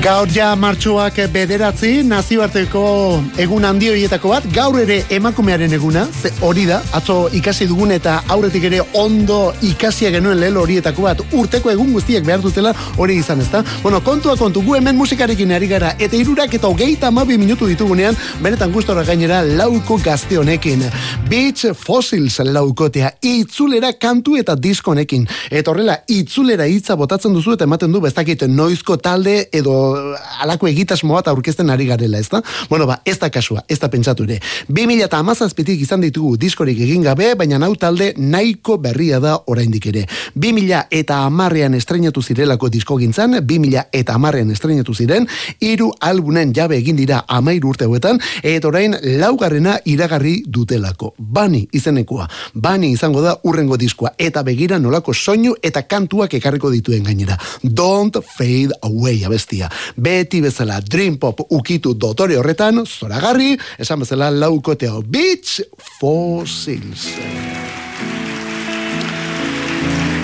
Gaur 0.09 0.31
ja 0.33 0.55
martxoak 0.57 1.19
bederatzi, 1.29 1.99
nazioarteko 2.09 2.81
egun 3.43 3.67
handi 3.69 3.91
horietako 3.91 4.31
bat, 4.33 4.45
gaur 4.55 4.79
ere 4.81 5.03
emakumearen 5.13 5.75
eguna, 5.77 6.07
ze 6.09 6.31
hori 6.41 6.63
da, 6.65 6.79
atzo 6.97 7.17
ikasi 7.37 7.67
dugun 7.69 7.91
eta 7.93 8.15
aurretik 8.33 8.65
ere 8.71 8.79
ondo 8.97 9.53
ikasia 9.69 10.09
genuen 10.15 10.41
lehelo 10.41 10.63
horietako 10.65 11.05
bat, 11.05 11.21
urteko 11.37 11.69
egun 11.75 11.91
guztiek 11.93 12.25
behar 12.25 12.41
dutela 12.41 12.73
hori 12.97 13.19
izan 13.21 13.43
ezta. 13.45 13.61
Bueno, 13.83 14.01
kontua 14.07 14.39
kontu, 14.41 14.63
gu 14.65 14.79
hemen 14.79 14.97
musikarekin 14.97 15.53
ari 15.53 15.69
gara, 15.69 15.93
eta 15.99 16.17
irurak 16.17 16.57
eta 16.57 16.73
hogeita 16.73 17.13
amabi 17.13 17.37
minutu 17.37 17.69
ditugunean, 17.69 18.17
benetan 18.41 18.73
gustora 18.73 19.05
gainera 19.05 19.43
lauko 19.45 20.01
gazte 20.01 20.41
honekin. 20.41 20.87
Beach 21.29 21.67
Fossils 21.77 22.41
laukotea, 22.49 23.13
itzulera 23.21 23.93
kantu 24.01 24.41
eta 24.41 24.57
disko 24.57 24.97
honekin. 24.97 25.29
Eta 25.51 25.75
horrela, 25.75 26.01
itzulera 26.09 26.65
hitza 26.65 26.97
botatzen 26.97 27.37
duzu 27.37 27.59
eta 27.59 27.69
ematen 27.69 27.93
du, 27.93 28.01
bestakit 28.09 28.49
noizko 28.49 28.97
talde 28.97 29.39
edo 29.53 29.98
alako 30.41 30.69
egitasmo 30.69 31.15
bat 31.15 31.29
aurkezten 31.29 31.71
ari 31.71 31.87
garela, 31.87 32.19
ezta? 32.19 32.43
Bueno, 32.71 32.87
ba, 32.87 33.01
ez 33.05 33.19
da 33.19 33.31
kasua, 33.31 33.65
ez 33.69 33.79
da 33.79 33.91
pentsatu 33.91 34.25
ere. 34.25 34.41
2000 34.69 35.05
eta 35.05 35.19
amazazpitik 35.19 35.81
izan 35.81 36.03
ditugu 36.05 36.37
diskorik 36.37 36.81
egin 36.81 37.03
gabe, 37.03 37.35
baina 37.39 37.59
nau 37.59 37.75
talde 37.77 38.13
nahiko 38.17 38.79
berria 38.79 39.21
da 39.21 39.37
oraindik 39.47 39.87
ere. 39.91 40.07
2000 40.35 40.87
eta 40.91 41.23
amarrean 41.27 41.75
estrenatu 41.75 42.23
zirelako 42.23 42.69
disko 42.69 42.99
gintzan, 42.99 43.39
2000 43.43 43.89
eta 43.93 44.15
amarrean 44.15 44.51
estrenatu 44.51 44.95
ziren, 44.95 45.29
hiru 45.61 45.91
albunen 46.01 46.53
jabe 46.55 46.79
egin 46.79 46.97
dira 46.97 47.25
amairu 47.29 47.73
urte 47.73 47.85
hauetan, 47.89 48.21
eta 48.43 48.69
orain 48.69 48.97
laugarrena 49.21 49.79
iragarri 49.85 50.43
dutelako. 50.47 51.15
Bani 51.19 51.67
izenekoa, 51.73 52.29
bani 52.55 52.93
izango 52.93 53.23
da 53.25 53.37
urrengo 53.45 53.77
diskoa, 53.77 54.15
eta 54.19 54.43
begira 54.43 54.79
nolako 54.79 55.15
soinu 55.15 55.55
eta 55.63 55.85
kantuak 55.89 56.35
ekarriko 56.39 56.71
dituen 56.71 57.05
gainera. 57.05 57.39
Don't 57.63 58.19
fade 58.37 58.75
away 58.83 59.25
abestia. 59.25 59.69
Beti 59.97 60.41
bezala 60.45 60.81
Dream 60.81 61.19
Pop 61.19 61.41
ukitu 61.51 61.95
dotore 61.95 62.37
horretan, 62.39 62.85
zoragarri, 62.87 63.57
esan 63.79 64.05
bezala 64.05 64.31
laukoteo 64.31 65.03
Beach 65.03 65.61
Fossils. 66.01 67.09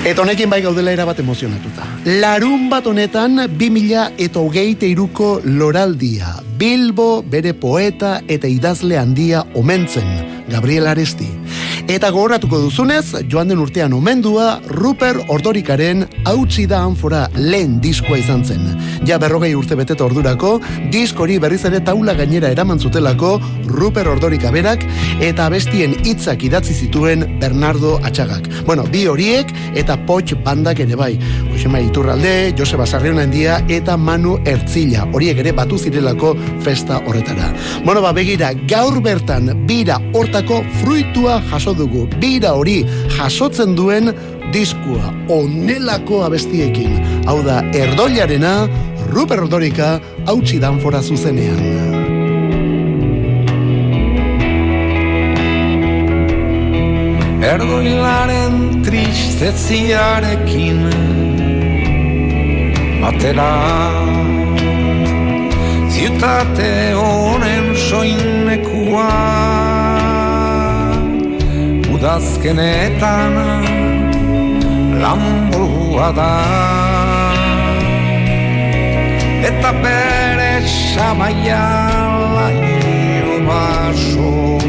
Eta 0.05 0.21
honekin 0.21 0.51
bai 0.53 0.59
gaudela 0.61 0.93
erabat 0.93 1.23
emozionatuta. 1.23 1.87
Larun 2.21 2.67
bat 2.69 2.85
honetan 2.85 3.41
2000 3.57 4.11
eta 4.21 4.43
hogeite 4.43 4.91
iruko 4.93 5.39
loraldia. 5.45 6.35
Bilbo 6.61 7.23
bere 7.25 7.55
poeta 7.57 8.19
eta 8.29 8.51
idazle 8.53 8.99
handia 9.01 9.47
omentzen, 9.57 10.11
Gabriel 10.53 10.91
Aresti. 10.93 11.31
Eta 11.85 12.09
gogoratuko 12.11 12.59
duzunez, 12.63 13.13
joan 13.31 13.51
den 13.51 13.61
urtean 13.61 13.93
omendua, 13.93 14.61
Ruper 14.73 15.19
Ordorikaren 15.29 16.05
hautsi 16.25 16.65
da 16.71 16.79
anfora 16.85 17.27
lehen 17.37 17.77
diskoa 17.83 18.17
izan 18.21 18.45
zen. 18.45 18.71
Ja 19.05 19.19
berrogei 19.21 19.53
urte 19.55 19.77
beteta 19.77 20.07
ordurako, 20.07 20.55
diskori 20.93 21.37
berriz 21.43 21.61
ere 21.69 21.83
taula 21.85 22.15
gainera 22.17 22.49
eraman 22.55 22.81
zutelako 22.81 23.35
Ruper 23.69 24.09
Ordorika 24.09 24.53
berak 24.55 24.87
eta 25.21 25.49
abestien 25.51 25.97
hitzak 26.05 26.47
idatzi 26.49 26.75
zituen 26.87 27.27
Bernardo 27.41 27.99
Atxagak. 28.03 28.49
Bueno, 28.65 28.87
bi 28.91 29.05
horiek 29.11 29.53
eta 29.75 29.99
Poch 30.07 30.33
bandak 30.45 30.81
ere 30.87 30.97
bai. 30.97 31.13
Josema 31.53 31.81
Iturralde, 31.85 32.55
Joseba 32.59 32.87
Sarrionandia 32.87 33.61
eta 33.69 33.97
Manu 33.97 34.39
Ertzilla. 34.45 35.09
Horiek 35.13 35.45
ere 35.45 35.53
batu 35.53 35.79
zirelako 35.79 36.35
festa 36.65 37.03
horretara. 37.05 37.53
Bueno, 37.85 38.01
ba, 38.01 38.13
begira, 38.17 38.53
gaur 38.69 39.01
bertan 39.05 39.53
bira 39.69 40.01
hortako 40.15 40.63
fruitua 40.81 41.41
jaso 41.51 41.64
dugu. 41.73 42.05
Bira 42.21 42.53
hori 42.53 42.85
jasotzen 43.17 43.75
duen 43.79 44.13
diskua 44.53 45.15
onelako 45.33 46.25
abestiekin. 46.27 47.01
Hau 47.27 47.41
da, 47.43 47.63
erdoilarena, 47.73 48.69
Ruper 49.15 49.41
Ordorika, 49.47 50.01
hautsi 50.27 50.61
danfora 50.61 51.01
zuzenean. 51.03 52.03
Erdoilaren 57.45 58.83
tristeziarekin 58.87 60.81
Batera 63.03 63.51
Ziutate 65.95 66.95
honen 66.97 67.77
soinekua 67.77 69.64
Udazkenetan 72.05 73.33
Lamburua 75.01 76.13
da. 76.13 76.37
Eta 79.49 79.73
bere 79.81 80.61
sabaia 80.69 81.65
Laino 82.37 83.37
baso 83.49 84.61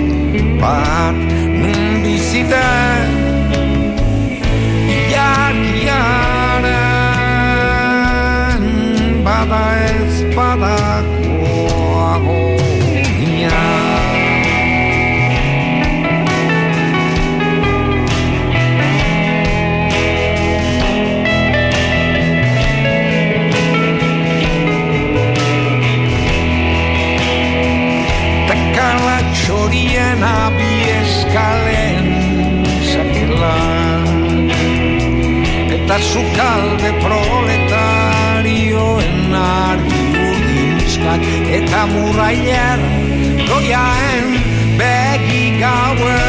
Bat 0.63 1.19
nun 1.60 2.08
biziten 2.08 3.12
Ilargiaren 4.95 6.15
Bada 9.28 9.65
ez 9.91 10.15
badako 10.38 11.43
agonia 12.15 13.85
jeg 43.69 44.17
en 44.17 44.28
bag 44.78 45.21
i 45.34 45.60
gaver 45.60 46.25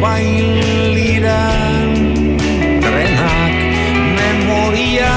Bain 0.00 0.46
Trenak 2.84 3.56
memoria 4.18 5.14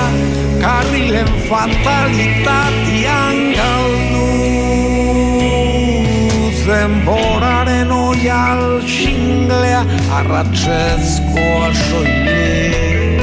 karrilen 0.61 1.31
fatalitatean 1.49 3.37
galdu. 3.59 4.29
Zenboraren 6.65 7.91
oial 7.91 8.63
xinglea 8.85 9.81
arratsezkoa 10.19 11.69
soilik 11.85 13.19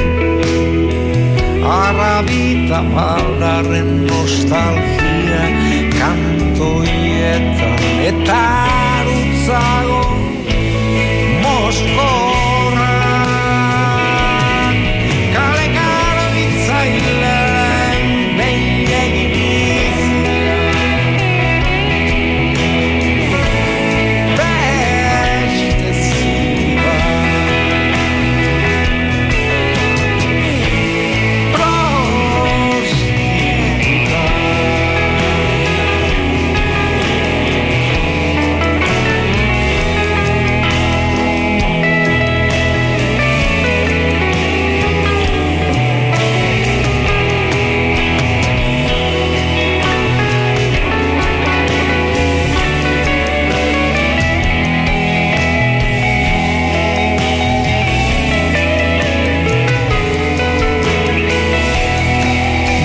Arrabita 1.66 2.80
baldarren 2.94 3.90
nostalgia 4.06 5.44
kantoietan 5.98 7.80
eta 8.10 8.40
arutzago 8.98 9.95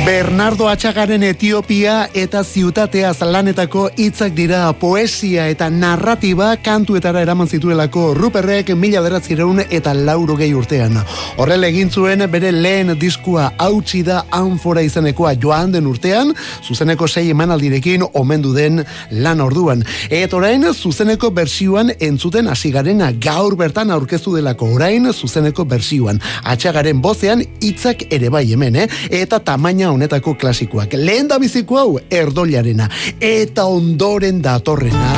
Bernardo 0.06 0.66
Atxagaren 0.66 1.22
Etiopia 1.22 2.08
eta 2.18 2.40
ziutatea 2.44 3.12
lanetako 3.22 3.84
hitzak 4.02 4.34
dira 4.34 4.62
poesia 4.74 5.44
eta 5.48 5.68
narratiba 5.70 6.56
kantuetara 6.58 7.22
eraman 7.22 7.48
zituelako 7.48 8.16
Ruperrek 8.18 8.72
mila 8.76 9.02
beratzireun 9.06 9.62
eta 9.70 9.94
lauro 9.94 10.36
gehi 10.40 10.56
urtean. 10.58 10.98
Horrela 11.38 11.68
egin 11.68 11.92
zuen 11.92 12.26
bere 12.32 12.52
lehen 12.52 12.96
diskua 12.98 13.52
hautsi 13.60 14.02
da 14.02 14.24
anfora 14.32 14.82
izenekoa 14.82 15.36
joan 15.36 15.72
den 15.72 15.86
urtean, 15.86 16.34
zuzeneko 16.66 17.08
sei 17.08 17.30
emanaldirekin 17.30 18.08
omendu 18.14 18.56
den 18.56 18.84
lan 19.12 19.42
orduan. 19.42 19.86
Eta 20.10 20.38
orain 20.38 20.66
zuzeneko 20.74 21.30
bersioan 21.30 21.94
entzuten 22.00 22.48
hasi 22.48 22.72
garena 22.72 23.12
gaur 23.12 23.56
bertan 23.56 23.92
aurkeztu 23.92 24.34
delako 24.36 24.74
orain 24.80 25.14
zuzeneko 25.14 25.66
bersioan. 25.66 26.20
Atxagaren 26.44 27.02
bozean 27.02 27.46
hitzak 27.62 28.08
ere 28.10 28.34
bai 28.34 28.48
hemen, 28.50 28.82
eh? 28.82 28.90
eta 29.22 29.40
tamaina 29.40 29.90
honetako 29.91 30.36
klasikoak. 30.39 30.93
Lehen 30.97 31.27
da 31.27 31.39
biziko 31.39 31.77
hau 31.77 31.99
erdoliarena 32.10 32.89
eta 33.19 33.65
ondoren 33.65 34.41
datorrena. 34.41 35.15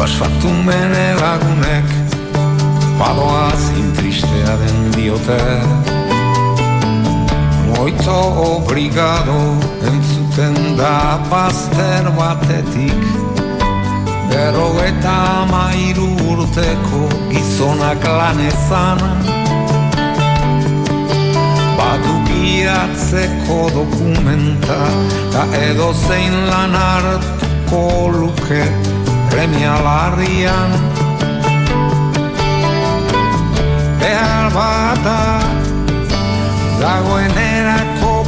Basfatu 0.00 0.48
mene 0.64 1.14
lagunek 1.20 1.88
Badoa 2.98 3.50
zin 3.56 3.92
tristea 3.96 4.54
den 4.60 4.92
diote 4.94 5.40
Moito 7.68 8.16
obrigado 8.44 9.36
entzuten 9.90 10.56
da 10.78 11.20
paster 11.28 12.08
batetik 12.16 13.04
Bero 14.30 14.70
eta 14.86 15.18
mairu 15.52 16.08
urteko 16.32 17.04
gizonak 17.34 18.04
lanezan 18.04 19.39
Badu 21.90 22.22
giatzeko 22.22 23.56
dokumenta 23.74 24.78
Ta 25.34 25.42
edo 25.58 25.90
zein 26.06 26.34
lan 26.46 26.70
hartuko 26.70 27.82
luke 28.14 28.62
premia 29.30 29.74
larrian. 29.86 30.70
Behar 33.98 34.46
bata 34.54 35.42
dagoen 36.78 37.34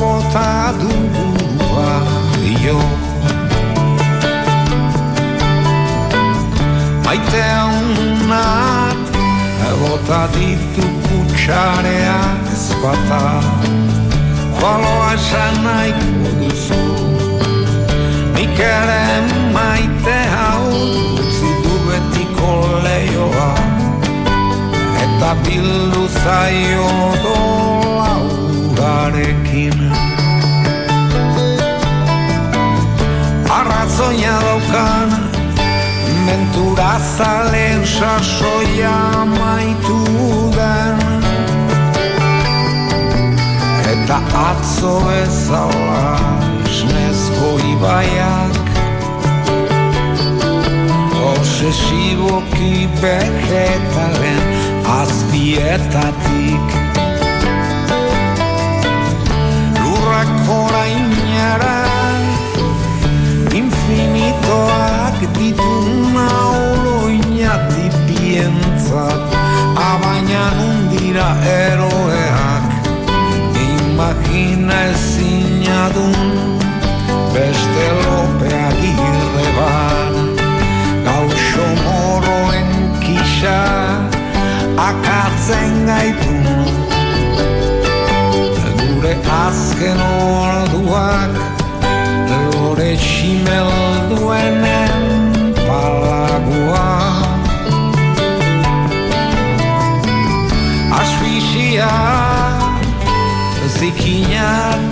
bota 0.00 0.74
dugua 0.80 1.92
dio. 2.42 2.80
Maite 7.06 7.42
haunat 7.54 8.91
bota 9.80 10.28
ditu 10.34 10.86
kutsareak 11.04 12.46
ezpata 12.52 13.22
Baloa 14.60 15.12
esan 15.14 15.56
nahiko 15.64 16.30
duzu 16.40 16.82
Nik 18.34 18.58
ere 18.58 19.04
maite 19.56 20.18
hau 20.34 20.68
utzi 21.22 21.50
du 21.64 21.74
betiko 21.86 22.52
leioa 22.84 23.50
Eta 25.04 25.32
bildu 25.46 26.04
zaio 26.22 26.88
dola 27.24 28.12
urarekin 28.68 29.78
Arrazoia 33.58 34.36
daukan 34.46 35.21
mentura 36.32 36.96
zalen 37.16 37.84
sasoia 37.86 39.24
maitu 39.38 40.00
den. 40.56 40.96
Eta 43.92 44.18
atzo 44.48 44.94
bezala 45.08 46.06
esnezko 46.64 47.50
ibaiak. 47.72 48.56
Obsesiboki 51.32 52.88
vegetalen 53.02 54.42
azpietatik. 55.00 56.66
Lurrak 59.82 60.32
orainara 60.60 61.78
Infinitoak 63.60 64.11
bientzat 68.92 69.20
Abaina 69.76 70.44
nundira 70.56 71.28
eroeak. 71.44 72.64
Imagina 73.56 74.76
ezinadun 74.92 76.16
Beste 77.34 77.86
lopea 78.04 78.68
girre 78.80 79.48
bat. 79.56 80.14
Gauxo 81.06 81.66
moroen 81.84 82.70
kisa 83.00 83.60
Akatzen 84.88 85.72
gaitu. 85.86 86.34
Gure 88.76 89.14
azken 89.44 90.00
orduak 90.00 91.32
Lore 92.30 92.92
ximelduenen 92.96 94.91
magia 101.52 101.88
Ziquinha 103.78 104.91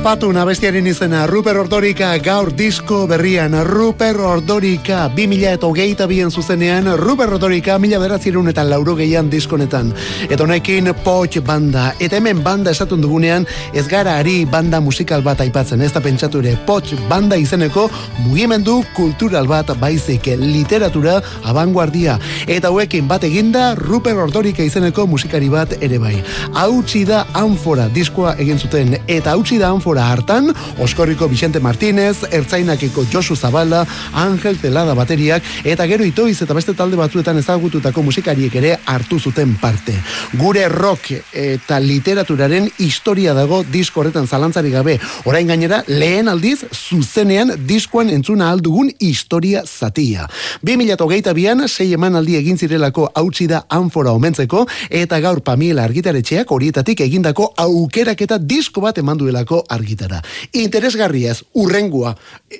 Paspatu 0.00 0.30
nabestiaren 0.32 0.86
izena 0.88 1.26
Ruper 1.28 1.58
Ordorika 1.60 2.14
gaur 2.24 2.48
disko 2.56 3.02
berrian. 3.04 3.52
Ruper 3.68 4.16
Ordorika 4.24 5.02
2000 5.12 5.50
eta 5.58 5.66
hogeita 5.68 6.06
bien 6.08 6.30
zuzenean 6.30 6.86
Ruper 6.96 7.34
Ordorika 7.34 7.76
mila 7.78 7.98
beratzirun 8.00 8.48
eta 8.48 8.64
lauro 8.64 8.94
gehian 8.96 9.28
diskonetan 9.28 9.92
Eta 10.30 10.46
honekin 10.46 10.88
Poch 11.04 11.36
banda. 11.44 11.92
Eta 12.00 12.16
hemen 12.16 12.40
banda 12.42 12.70
esatun 12.70 13.02
dugunean 13.02 13.44
ez 13.74 13.86
gara 13.88 14.14
ari 14.16 14.46
banda 14.46 14.80
musikal 14.80 15.20
bat 15.20 15.42
aipatzen. 15.44 15.82
Ez 15.82 15.92
da 15.92 16.00
pentsatu 16.00 16.40
ere 16.40 16.56
Poch 16.64 16.94
banda 17.10 17.36
izeneko 17.36 17.90
mugimendu 18.24 18.78
kultural 18.96 19.46
bat 19.46 19.74
baizik 19.78 20.30
literatura 20.40 21.18
abanguardia. 21.44 22.16
Eta 22.46 22.72
hauekin 22.72 23.04
bat 23.06 23.28
eginda 23.28 23.74
Ruper 23.74 24.16
Ordorika 24.16 24.64
izeneko 24.64 25.04
musikari 25.06 25.52
bat 25.52 25.76
ere 25.82 26.00
bai. 26.00 26.16
Hautsi 26.54 27.04
da 27.04 27.26
Anfora 27.34 27.90
diskoa 27.92 28.38
egin 28.38 28.56
zuten. 28.58 28.96
Eta 29.06 29.36
hautsi 29.36 29.60
da 29.60 29.68
anfora 29.68 29.89
hartan, 29.98 30.54
Oskorriko 30.78 31.28
Vicente 31.28 31.60
Martínez, 31.60 32.24
Ertzainakeko 32.30 33.04
Josu 33.12 33.36
Zabala, 33.36 33.86
Angel 34.12 34.58
Telada 34.58 34.94
bateriak, 34.94 35.42
eta 35.64 35.86
gero 35.86 36.04
itoiz 36.04 36.40
eta 36.42 36.54
beste 36.54 36.74
talde 36.74 36.96
batzuetan 36.96 37.38
ezagututako 37.38 38.02
musikariek 38.02 38.54
ere 38.54 38.76
hartu 38.86 39.18
zuten 39.18 39.56
parte. 39.60 39.94
Gure 40.38 40.68
rock 40.68 41.10
eta 41.32 41.80
literaturaren 41.80 42.70
historia 42.78 43.34
dago 43.34 43.62
disko 43.64 44.00
horretan 44.00 44.26
zalantzari 44.26 44.70
gabe. 44.70 44.98
Orain 45.24 45.48
gainera, 45.48 45.82
lehen 45.88 46.28
aldiz, 46.28 46.64
zuzenean 46.72 47.54
diskoan 47.66 48.10
entzuna 48.10 48.50
aldugun 48.50 48.90
historia 48.98 49.64
zatia. 49.66 50.28
2008an, 50.66 51.66
sei 51.68 51.92
emanaldi 51.94 52.36
egin 52.36 52.58
zirelako 52.58 53.10
hautsi 53.14 53.46
da 53.50 53.64
anfora 53.68 54.12
omentzeko, 54.12 54.66
eta 54.90 55.20
gaur 55.20 55.40
Pamiela 55.44 55.84
argitaretxeak 55.88 56.50
horietatik 56.52 57.00
egindako 57.06 57.50
aukeraketa 57.56 58.38
disko 58.38 58.82
bat 58.84 58.98
eman 59.00 59.18
duelako 59.18 59.64
argitara. 59.80 60.20
Interesgarriaz, 60.52 61.40
urrengua, 61.54 62.14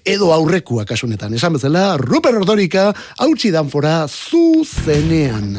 edo 0.05 0.33
aurrekua 0.35 0.87
kasunetan. 0.89 1.35
Esan 1.37 1.55
bezala, 1.59 1.97
Ruper 2.01 2.41
Ordorika, 2.41 2.91
hautsi 3.19 3.53
da 3.55 3.61
anfora 3.61 4.07
zuzenean. 4.09 5.55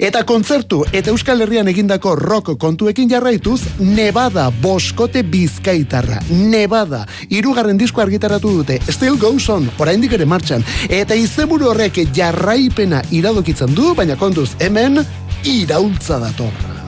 Eta 0.00 0.22
kontzertu 0.24 0.84
eta 0.94 1.10
Euskal 1.12 1.42
Herrian 1.44 1.68
egindako 1.68 2.14
rock 2.16 2.54
kontuekin 2.60 3.10
jarraituz, 3.10 3.60
Nevada 3.80 4.48
boskote 4.62 5.22
bizkaitarra. 5.26 6.20
Nevada, 6.30 7.04
irugarren 7.28 7.78
disko 7.80 8.04
argitaratu 8.04 8.54
dute, 8.60 8.80
Still 8.88 9.18
Goes 9.20 9.48
On, 9.52 9.68
oraindik 9.78 10.16
ere 10.16 10.28
martxan. 10.28 10.64
Eta 10.88 11.18
izeburu 11.18 11.72
horrek 11.74 12.04
jarraipena 12.16 13.02
iradokitzen 13.10 13.74
du, 13.74 13.94
baina 13.98 14.16
kontuz 14.20 14.52
hemen, 14.60 15.02
iraultza 15.44 16.20
datorra. 16.22 16.79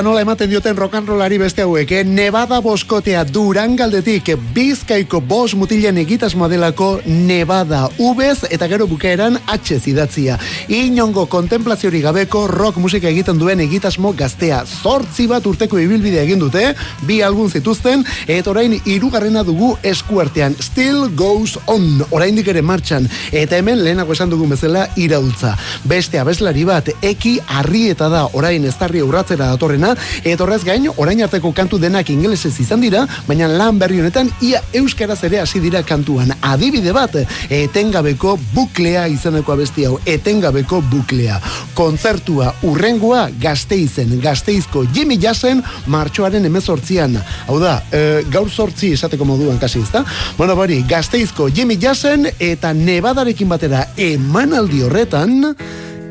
Eta 0.00 0.08
nola 0.08 0.22
ematen 0.24 0.48
dioten 0.48 0.78
rollari 0.78 1.36
beste 1.36 1.60
hauek, 1.60 1.90
eh? 1.92 2.04
Nevada 2.04 2.60
boskotea 2.64 3.20
Durangaldetik 3.28 4.30
Bizkaiko 4.54 5.20
bos 5.20 5.54
mutilen 5.54 5.98
egitasmoa 5.98 6.48
delako 6.48 7.02
Nevada 7.04 7.82
Ubez 7.98 8.46
eta 8.48 8.66
gero 8.66 8.86
bukaeran 8.86 9.36
H 9.46 9.76
zidatzia. 9.78 10.38
Inongo 10.68 11.26
kontemplaziori 11.26 12.00
gabeko 12.00 12.46
rock 12.48 12.78
musika 12.78 13.10
egiten 13.10 13.36
duen 13.36 13.60
egitasmo 13.60 14.14
gaztea. 14.16 14.62
Zortzi 14.64 15.26
bat 15.28 15.44
urteko 15.44 15.78
ibilbidea 15.78 16.22
egin 16.22 16.40
dute, 16.40 16.74
bi 17.04 17.20
algun 17.20 17.50
zituzten, 17.50 18.02
eta 18.26 18.50
orain 18.54 18.78
hirugarrena 18.86 19.44
dugu 19.44 19.74
eskuartean. 19.82 20.56
Still 20.62 21.10
goes 21.14 21.58
on, 21.66 22.06
oraindik 22.10 22.48
ere 22.48 22.62
martxan. 22.62 23.10
Eta 23.32 23.60
hemen 23.60 23.84
lehenago 23.84 24.16
esan 24.16 24.32
dugun 24.32 24.56
bezala 24.56 24.88
iraultza. 24.96 25.58
Beste 25.84 26.24
abeslari 26.24 26.64
bat, 26.64 26.88
eki 27.02 27.36
harrieta 27.46 28.08
da 28.08 28.26
orain 28.32 28.64
eztarri 28.64 29.04
urratzera 29.04 29.52
datorrena, 29.52 29.89
eta 30.24 30.44
horrez 30.44 30.62
gain, 30.64 30.88
orain 30.96 31.22
arteko 31.22 31.52
kantu 31.56 31.78
denak 31.82 32.10
ingelesez 32.10 32.54
izan 32.62 32.80
dira, 32.84 33.06
baina 33.28 33.48
lan 33.48 33.78
berri 33.78 34.00
honetan 34.00 34.30
ia 34.44 34.62
euskaraz 34.76 35.20
ere 35.28 35.40
hasi 35.40 35.60
dira 35.60 35.82
kantuan. 35.86 36.32
Adibide 36.40 36.92
bat, 36.96 37.16
etengabeko 37.50 38.36
buklea 38.54 39.06
izeneko 39.12 39.54
abesti 39.54 39.86
hau, 39.88 39.98
etengabeko 40.06 40.80
buklea. 40.90 41.40
Kontzertua 41.78 42.52
urrengoa 42.66 43.28
gazteizen, 43.40 44.16
gazteizko 44.22 44.84
Jimmy 44.94 45.18
Jassen 45.20 45.62
martxoaren 45.90 46.44
emezortzian. 46.46 47.16
Hau 47.46 47.58
da, 47.62 47.80
e, 47.92 48.22
gaur 48.30 48.50
sortzi 48.50 48.92
esateko 48.96 49.26
moduan 49.28 49.58
kasi, 49.58 49.82
ezta? 49.84 50.04
Bueno, 50.38 50.56
bari, 50.56 50.82
gazteizko 50.88 51.50
Jimmy 51.54 51.78
Jassen 51.80 52.28
eta 52.38 52.72
Nevadarekin 52.76 53.48
batera 53.50 53.86
emanaldi 53.96 54.84
horretan, 54.86 55.54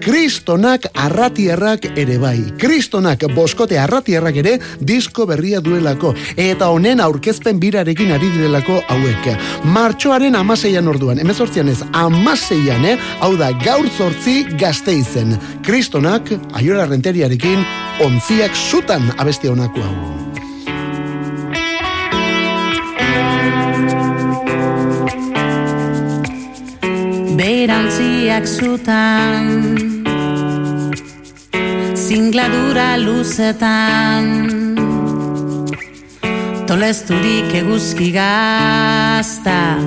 Kristonak 0.10 0.88
arratierrak 0.98 1.84
ere 1.94 2.16
bai. 2.18 2.40
Kristonak 2.58 3.28
boskote 3.36 3.78
arratierrak 3.78 4.40
ere 4.42 4.56
disko 4.82 5.28
berria 5.30 5.60
duelako. 5.62 6.16
Eta 6.34 6.72
honen 6.74 6.98
aurkezpen 7.06 7.60
birarekin 7.62 8.10
ari 8.16 8.32
direlako 8.34 8.80
hauek. 8.90 9.28
Martxoaren 9.70 10.34
amaseian 10.40 10.90
orduan. 10.90 11.22
Hemezortzian 11.22 11.70
ez, 11.70 11.84
amaseian, 11.94 12.88
eh? 12.90 12.96
Hau 13.22 13.36
da, 13.38 13.52
gaur 13.62 13.86
zortzi 13.86 14.48
gazte 14.58 14.96
izen. 14.98 15.36
Kristonak, 15.62 16.34
aiora 16.58 16.88
renteriarekin, 16.90 17.62
ontziak 18.02 18.58
sutan 18.58 19.12
abesti 19.22 19.54
honako 19.54 19.86
hau. 19.86 19.94
Beirantziak 27.38 28.50
zutan 28.50 29.89
zingladura 32.10 32.98
luzetan. 32.98 34.26
Tolesturik 36.66 37.54
eguzki 37.62 38.10
gazta. 38.16 39.78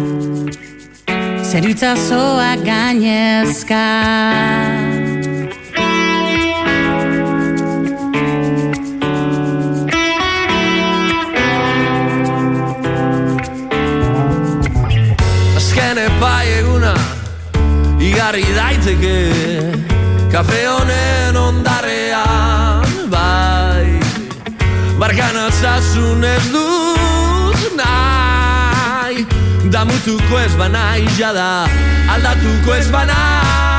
Zerutza 1.50 1.96
zoa 2.08 2.52
gainezka. 2.62 3.82
Azkene 15.58 16.06
bai 16.22 16.46
eguna 16.60 16.94
Igarri 17.98 18.46
daiteke 18.54 18.54
Igarri 18.54 18.54
daiteke 18.60 19.51
kafe 20.32 20.66
honen 20.66 21.36
ondarrean 21.36 22.86
bai. 23.12 24.00
Barkan 25.00 25.36
atzazun 25.46 26.24
ez 26.24 26.46
duz 26.54 27.60
nahi. 27.80 29.26
Damutuko 29.72 30.40
ez 30.46 30.54
banai 30.56 31.04
jada 31.18 31.50
aldatuko 32.14 32.80
ez 32.80 32.88
banai 32.96 33.71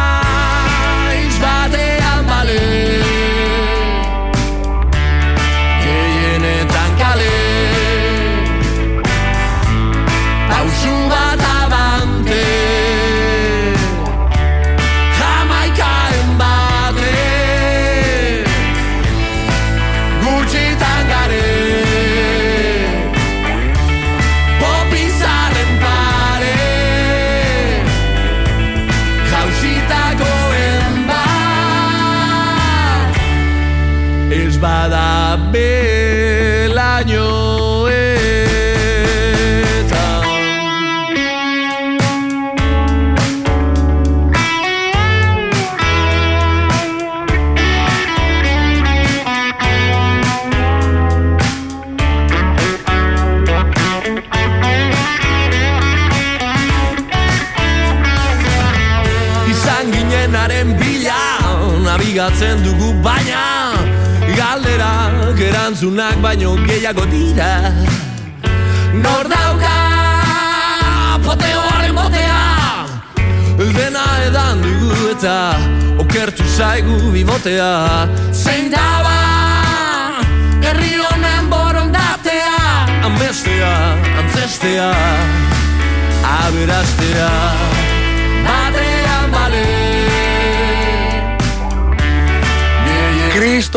te 77.44 77.58
da 77.58 77.93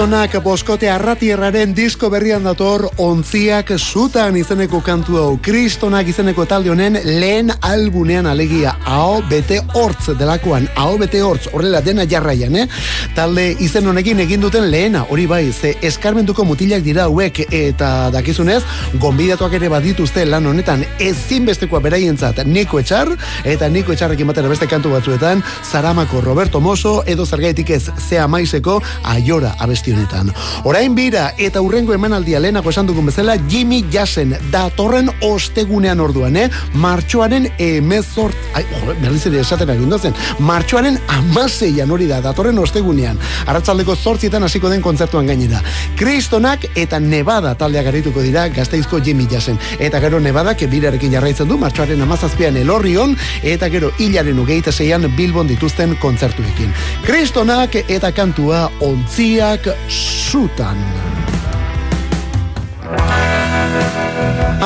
Kristonak 0.07 0.37
boskote 0.39 0.87
arratierraren 0.87 1.73
disko 1.75 2.07
berrian 2.13 2.45
dator 2.47 2.85
ontziak 3.03 3.73
zutan 3.75 4.37
izeneko 4.39 4.79
kantu 4.87 5.17
hau. 5.19 5.31
Kristonak 5.43 6.07
izeneko 6.07 6.45
talde 6.47 6.71
honen 6.71 7.01
lehen 7.03 7.51
albunean 7.67 8.29
alegia. 8.31 8.77
Hau 8.87 9.19
bete 9.27 9.59
hortz 9.75 10.15
delakoan. 10.15 10.69
Hau 10.79 10.93
bete 11.01 11.25
hortz. 11.27 11.49
Horrela 11.51 11.81
dena 11.83 12.05
jarraian, 12.07 12.55
eh? 12.55 12.69
Talde 13.17 13.49
izen 13.59 13.91
honekin 13.91 14.23
egin 14.23 14.47
duten 14.47 14.69
lehena. 14.71 15.03
Hori 15.11 15.25
bai, 15.27 15.51
ze 15.51 15.75
eskarmentuko 15.83 16.47
mutilak 16.47 16.87
dira 16.87 17.09
hauek 17.11 17.43
eta 17.51 17.91
dakizunez, 18.15 18.61
gonbidatuak 19.03 19.59
ere 19.59 19.73
badituzte 19.75 20.23
lan 20.31 20.47
honetan 20.47 20.87
ezinbestekoa 21.03 21.83
beraientzat 21.83 22.45
Niko 22.47 22.79
Etxar 22.79 23.11
eta 23.43 23.73
Niko 23.75 23.97
Etxarrekin 23.97 24.31
batera 24.31 24.55
beste 24.55 24.71
kantu 24.71 24.95
batzuetan 24.95 25.43
Zaramako 25.65 26.23
Roberto 26.23 26.63
Moso 26.63 27.01
edo 27.11 27.27
zergaitik 27.27 27.75
ez 27.75 27.83
zea 27.99 28.31
maizeko 28.31 28.79
aiora 29.03 29.57
abesti 29.59 29.96
honetan. 29.97 30.33
Orain 30.65 30.95
bira 30.95 31.31
eta 31.39 31.63
urrengo 31.65 31.95
emanaldia 31.95 32.41
lehenako 32.41 32.71
esan 32.71 32.87
dugun 32.87 33.09
bezala 33.09 33.37
Jimmy 33.49 33.85
Jassen 33.93 34.35
datorren 34.53 35.09
ostegunean 35.25 36.01
orduan, 36.01 36.37
eh? 36.37 36.49
Martxoaren 36.75 37.49
emezort... 37.59 38.37
Ai, 38.55 38.65
berriz 39.01 39.25
ere 39.27 39.41
esaten 39.41 39.71
ari 39.71 39.87
zen. 39.99 40.15
Martxoaren 40.39 40.99
amaseian 41.09 41.91
hori 41.91 42.07
da, 42.07 42.21
datorren 42.21 42.59
ostegunean. 42.59 43.19
Arratzaldeko 43.47 43.97
zortzietan 43.97 44.45
hasiko 44.45 44.69
den 44.69 44.83
kontzertuan 44.83 45.27
gainera. 45.27 45.63
Kristonak 45.97 46.67
eta 46.75 47.01
Nevada 47.01 47.55
taldea 47.55 47.83
garituko 47.83 48.23
dira 48.23 48.49
gazteizko 48.49 49.01
Jimmy 49.01 49.27
Jassen. 49.31 49.59
Eta 49.79 50.01
gero 50.01 50.21
Nevada, 50.21 50.55
birarekin 50.57 51.13
jarraitzen 51.13 51.49
du, 51.49 51.57
martxoaren 51.59 52.03
amazazpian 52.03 52.57
elorrion, 52.57 53.17
eta 53.43 53.69
gero 53.69 53.93
hilaren 53.99 54.39
ugeita 54.39 54.73
zeian 54.73 55.07
Bilbon 55.17 55.47
dituzten 55.49 55.97
kontzertuekin. 56.03 56.73
Kristonak 57.07 57.77
eta 57.89 58.13
kantua 58.13 58.67
ontziak 58.81 59.69
zutan. 59.89 60.78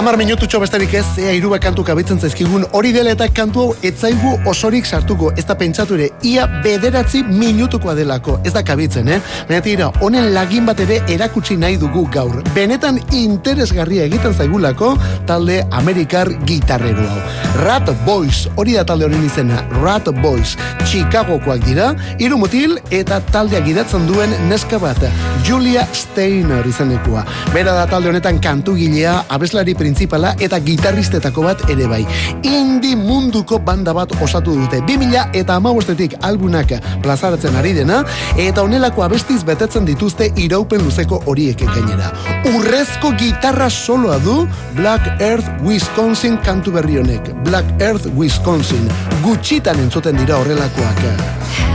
Amar 0.01 0.16
minututxo 0.16 0.57
besterik 0.62 0.94
ez, 0.96 1.05
ea 1.20 1.34
iruba 1.36 1.59
kantu 1.61 1.82
kabitzen 1.84 2.16
zaizkigun, 2.24 2.62
hori 2.78 2.88
dela 2.94 3.11
eta 3.12 3.26
kantu 3.36 3.61
hau 3.61 3.72
etzaigu 3.84 4.30
osorik 4.48 4.86
sartuko, 4.88 5.28
ez 5.36 5.42
da 5.44 5.53
pentsatu 5.61 5.98
ere, 5.98 6.07
ia 6.24 6.46
bederatzi 6.64 7.20
minutukoa 7.28 7.92
delako, 7.98 8.38
ez 8.48 8.55
da 8.55 8.62
kabitzen, 8.64 9.11
eh? 9.12 9.18
Baina 9.51 9.61
tira, 9.66 9.90
honen 10.01 10.30
lagin 10.32 10.64
bat 10.64 10.80
ere 10.80 11.03
erakutsi 11.12 11.59
nahi 11.61 11.76
dugu 11.76 12.07
gaur. 12.14 12.38
Benetan 12.55 12.96
interesgarria 13.12 14.07
egiten 14.09 14.32
zaigulako 14.32 14.94
talde 15.28 15.59
Amerikar 15.82 16.32
gitarrero 16.48 17.05
hau. 17.05 17.20
Rat 17.61 17.92
Boys, 18.07 18.46
hori 18.57 18.78
da 18.78 18.86
talde 18.88 19.05
honen 19.05 19.28
izena, 19.28 19.61
Rat 19.82 20.09
Boys, 20.22 20.57
Chicagokoak 20.88 21.61
dira, 21.68 21.90
hiru 22.16 22.40
mutil 22.40 22.78
eta 22.88 23.20
taldea 23.34 23.61
gidatzen 23.68 24.09
duen 24.09 24.32
neska 24.48 24.80
bat, 24.80 25.05
Julia 25.44 25.84
Steiner 25.92 26.64
izanekoa. 26.72 27.28
Bera 27.53 27.76
da 27.76 27.84
talde 27.92 28.09
honetan 28.14 28.40
kantugilea, 28.40 29.18
abeslari 29.28 29.76
printzipala 29.91 30.34
eta 30.38 30.59
gitarristetako 30.62 31.43
bat 31.43 31.64
ere 31.70 31.86
bai. 31.91 32.03
Indi 32.47 32.95
munduko 32.97 33.59
banda 33.59 33.93
bat 33.97 34.12
osatu 34.22 34.55
dute. 34.55 34.80
2000 34.86 35.34
eta 35.41 35.57
amabostetik 35.59 36.14
albunak 36.22 36.76
plazaratzen 37.03 37.57
ari 37.59 37.72
dena, 37.74 38.05
eta 38.38 38.62
honelako 38.62 39.03
abestiz 39.03 39.43
betetzen 39.47 39.88
dituzte 39.88 40.30
iraupen 40.36 40.84
luzeko 40.86 41.22
horiek 41.26 41.64
gainera. 41.66 42.12
Urrezko 42.55 43.12
gitarra 43.18 43.70
soloa 43.70 44.18
du 44.22 44.47
Black 44.78 45.20
Earth 45.20 45.51
Wisconsin 45.66 46.38
kantu 46.47 46.76
berri 46.78 47.01
honek. 47.03 47.34
Black 47.45 47.82
Earth 47.82 48.07
Wisconsin. 48.14 48.86
Gutxitan 49.26 49.82
entzuten 49.82 50.16
dira 50.22 50.38
horrelakoak. 50.38 51.69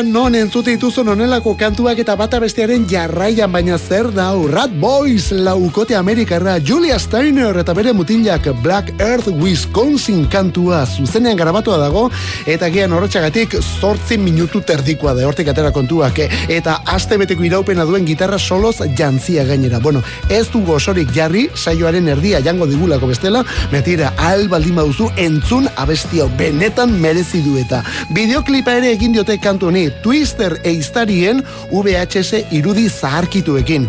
Betean 0.00 0.12
non 0.12 0.34
entzute 0.34 0.70
dituzun 0.70 1.08
onelako 1.08 1.54
kantuak 1.58 1.98
eta 1.98 2.14
bata 2.16 2.38
bestearen 2.40 2.86
jarraian 2.88 3.52
baina 3.52 3.76
zer 3.78 4.10
da 4.12 4.32
Rat 4.32 4.70
Boys 4.80 5.30
laukote 5.30 5.96
Amerikarra 5.96 6.58
Julia 6.58 6.98
Steiner 6.98 7.56
eta 7.58 7.74
bere 7.74 7.92
mutilak 7.92 8.48
Black 8.62 8.92
Earth 9.00 9.28
Wisconsin 9.28 10.26
kantua 10.26 10.86
zuzenean 10.86 11.36
grabatua 11.36 11.76
dago 11.78 12.10
eta 12.46 12.70
gian 12.70 12.92
horretxagatik 12.92 13.56
zortzi 13.80 14.16
minutu 14.18 14.60
terdikoa 14.60 15.14
da. 15.14 15.26
Hortik 15.26 15.48
atera 15.48 15.72
kontuak 15.72 16.18
eta 16.48 16.80
aste 16.86 17.18
beteko 17.18 17.44
iraupena 17.44 17.84
duen 17.84 18.06
gitarra 18.06 18.38
soloz 18.38 18.80
jantzia 18.96 19.44
gainera. 19.44 19.80
Bueno, 19.80 20.02
ez 20.28 20.46
dugu 20.50 20.72
osorik 20.78 21.12
jarri 21.14 21.48
saioaren 21.54 22.08
erdia 22.08 22.40
jango 22.40 22.66
digulako 22.66 23.10
bestela 23.12 23.44
metira 23.72 24.14
al 24.16 24.48
baldin 24.48 24.76
baduzu 24.76 25.10
entzun 25.16 25.68
abesti 25.76 26.20
hau 26.20 26.30
benetan 26.38 26.96
merezi 27.00 27.42
du 27.42 27.58
eta. 27.58 27.84
Bideoklipa 28.10 28.78
ere 28.80 28.94
egin 28.96 29.12
diote 29.12 29.38
kantu 29.38 29.68
honi 29.68 29.89
Twister 30.04 30.58
eiztarien 30.64 31.42
VHS 31.72 32.46
irudi 32.50 32.88
zaharkituekin 32.90 33.88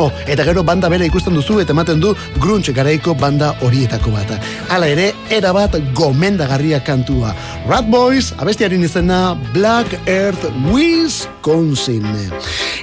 Oh, 0.00 0.10
eta 0.26 0.44
gero 0.46 0.62
banda 0.64 0.88
bera 0.88 1.04
ikusten 1.06 1.36
duzu 1.36 1.58
eta 1.62 1.74
ematen 1.74 2.00
du 2.00 2.14
grunge 2.40 2.72
garaiko 2.74 3.14
banda 3.18 3.52
horietako 3.62 4.14
bat. 4.14 4.32
Hala 4.72 4.88
ere, 4.88 5.12
era 5.30 5.52
bat 5.52 5.76
gomendagarria 5.94 6.80
kantua. 6.84 7.34
Rat 7.68 7.90
Boys, 7.92 8.32
abestiaren 8.38 8.82
izena 8.88 9.22
Black 9.52 9.98
Earth 10.06 10.48
Wisconsin. 11.42 12.04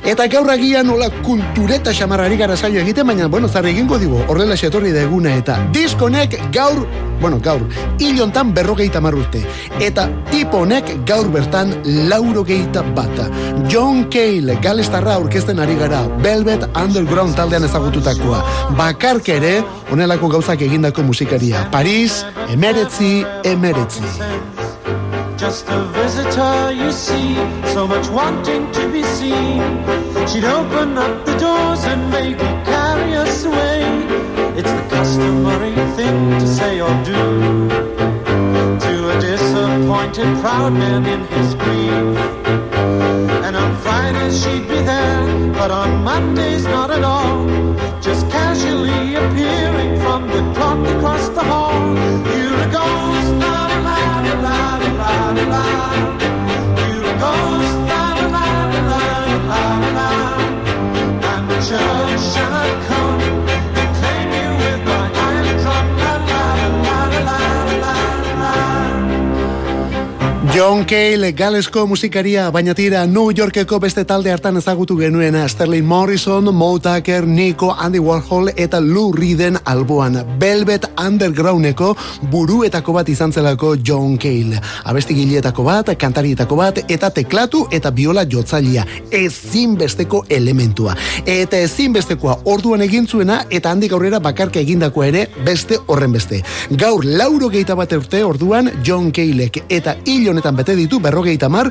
Eta 0.04 0.28
gaur 0.28 0.50
agian 0.52 0.88
nola 0.88 1.10
kultureta 1.24 1.94
xamarrari 1.94 2.38
gara 2.38 2.58
saio 2.58 2.82
egiten, 2.82 3.08
baina, 3.08 3.28
bueno, 3.28 3.48
zarri 3.48 3.72
egingo 3.72 3.98
digo, 4.00 4.24
horrela 4.28 4.58
xetorri 4.58 4.92
da 4.92 5.04
eguna 5.04 5.36
eta 5.36 5.58
diskonek 5.72 6.36
gaur, 6.52 6.86
bueno, 7.22 7.40
gaur, 7.40 7.62
hilontan 8.00 8.54
berrogeita 8.54 9.02
marrute. 9.02 9.46
Eta 9.80 10.10
tiponek 10.32 11.06
gaur 11.06 11.30
bertan 11.32 11.76
laurogeita 12.10 12.84
bat. 12.96 13.32
John 13.70 14.08
Cale, 14.12 14.58
galestarra 14.62 15.16
aurkezten 15.16 15.60
ari 15.60 15.76
gara, 15.80 16.06
Velvet 16.24 16.68
Underground 16.76 17.36
taldean 17.36 17.68
ezagututakoa. 17.68 18.44
Bakarke 18.78 19.38
ere, 19.38 19.60
onelako 19.92 20.32
gauzak 20.36 20.62
egindako 20.68 21.04
musikaria. 21.04 21.68
Paris, 21.72 22.24
emeretzi, 22.50 23.24
emeretzi. 23.44 24.04
Just 25.40 25.70
a 25.70 25.84
visitor, 25.94 26.74
you 26.74 26.92
see, 26.92 27.36
so 27.74 27.88
much 27.88 28.10
wanting 28.10 28.70
to 28.74 28.92
be 28.92 29.04
seen. 29.04 29.62
She'd 30.28 30.44
open 30.44 30.98
up 30.98 31.26
the 31.26 31.38
doors 31.38 31.86
and 31.86 32.12
maybe 32.12 32.44
carry 32.68 33.16
us 33.16 33.46
away. 33.46 33.80
It's 34.60 34.70
the 34.70 34.86
customary 34.90 35.76
thing 35.96 36.32
to 36.42 36.46
say 36.46 36.82
or 36.82 36.94
do 37.06 37.70
to 38.86 38.94
a 39.14 39.22
disappointed 39.22 40.28
proud 40.42 40.74
man 40.74 41.06
in 41.06 41.22
his 41.28 41.56
grief. 41.56 42.18
And 43.46 43.56
on 43.56 43.78
Fridays 43.78 44.44
she'd 44.44 44.68
be 44.68 44.82
there, 44.82 45.54
but 45.54 45.72
on 45.72 46.04
Mondays 46.04 46.66
not 46.66 46.92
at 46.92 47.06
all. 47.06 47.48
Just 48.02 48.30
casually 48.30 49.16
appearing 49.16 50.02
from 50.02 50.28
the 50.28 50.42
clock 50.54 50.86
across 50.98 51.30
the 51.30 51.44
hall. 51.44 52.29
Sunshine. 61.70 62.59
John 70.60 70.84
Cale, 70.84 71.32
galesko 71.32 71.86
musikaria, 71.88 72.50
baina 72.52 72.74
tira 72.76 73.06
New 73.08 73.32
Yorkeko 73.32 73.78
beste 73.80 74.04
talde 74.04 74.34
hartan 74.34 74.58
ezagutu 74.60 74.98
genuena 75.00 75.46
Sterling 75.48 75.86
Morrison, 75.88 76.54
Moe 76.54 76.82
Tucker, 76.84 77.26
Nico, 77.26 77.70
Andy 77.72 78.00
Warhol 78.00 78.50
eta 78.58 78.82
Lou 78.82 79.14
Reeden 79.16 79.56
alboan. 79.64 80.18
Velvet 80.42 80.90
Undergroundeko 81.00 81.94
buruetako 82.32 82.92
bat 82.98 83.08
izan 83.08 83.32
zelako 83.32 83.78
John 83.88 84.18
Cale. 84.18 84.60
Abesti 84.84 85.16
gileetako 85.16 85.64
bat, 85.64 85.94
kantarietako 85.98 86.58
bat, 86.60 86.84
eta 86.92 87.10
teklatu 87.10 87.64
eta 87.72 87.92
biola 87.96 88.26
jotzailea. 88.28 88.84
Ezinbesteko 89.12 90.26
elementua. 90.28 90.98
Eta 91.24 91.64
ezinbestekoa 91.70 92.36
orduan 92.44 92.84
egin 92.84 93.08
zuena 93.08 93.46
eta 93.50 93.72
handik 93.72 93.96
aurrera 93.96 94.20
bakarka 94.20 94.60
egindakoa 94.60 95.08
ere 95.08 95.24
beste 95.48 95.80
horren 95.88 96.12
beste. 96.12 96.44
Gaur 96.76 97.08
lauro 97.08 97.48
geita 97.48 97.80
bat 97.80 97.96
urte 97.96 98.26
orduan 98.28 98.74
John 98.84 99.14
Calek 99.16 99.64
eta 99.70 99.96
hil 100.04 100.28
honetan 100.28 100.49
bete 100.56 100.76
ditu 100.76 101.00
berrogeita 101.00 101.50
mar 101.50 101.70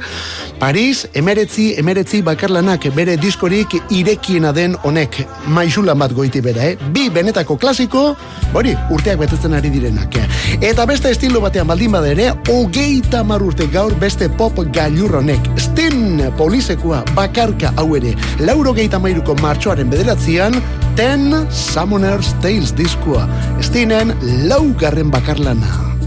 Paris, 0.58 1.06
emeretzi, 1.14 1.74
emeretzi 1.78 2.22
bakarlanak 2.22 2.88
bere 2.94 3.16
diskorik 3.16 3.76
irekiena 3.94 4.52
den 4.52 4.74
honek 4.82 5.20
maixulan 5.46 5.98
bat 5.98 6.12
goiti 6.12 6.40
bera, 6.42 6.64
eh? 6.66 6.76
Bi 6.92 7.08
benetako 7.14 7.56
klasiko, 7.56 8.16
hori, 8.54 8.74
urteak 8.90 9.20
betetzen 9.22 9.54
ari 9.54 9.70
direnak. 9.70 10.18
Eta 10.60 10.86
beste 10.86 11.12
estilo 11.14 11.40
batean 11.44 11.68
baldin 11.68 11.94
bada 11.94 12.10
ere, 12.10 12.32
hogeita 12.48 13.22
mar 13.24 13.42
urte 13.42 13.68
gaur 13.72 13.94
beste 14.00 14.28
pop 14.28 14.58
gailur 14.74 15.20
honek. 15.20 15.50
Stin 15.58 16.22
polizekoa 16.38 17.04
bakarka 17.14 17.72
hau 17.76 17.92
ere, 17.96 18.16
lauro 18.40 18.74
geita 18.74 18.98
mairuko 18.98 19.38
martxoaren 19.42 19.90
bederatzean, 19.90 20.58
Ten 20.98 21.46
Summoner's 21.48 22.34
Tales 22.42 22.74
diskoa. 22.74 23.28
Stinen 23.62 24.16
laugarren 24.48 25.12
bakarlana. 25.14 25.97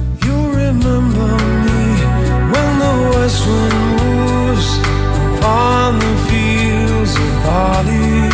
Upon 5.42 6.00
the 6.00 6.16
fields 6.30 7.16
of 7.16 7.32
barley. 7.44 8.30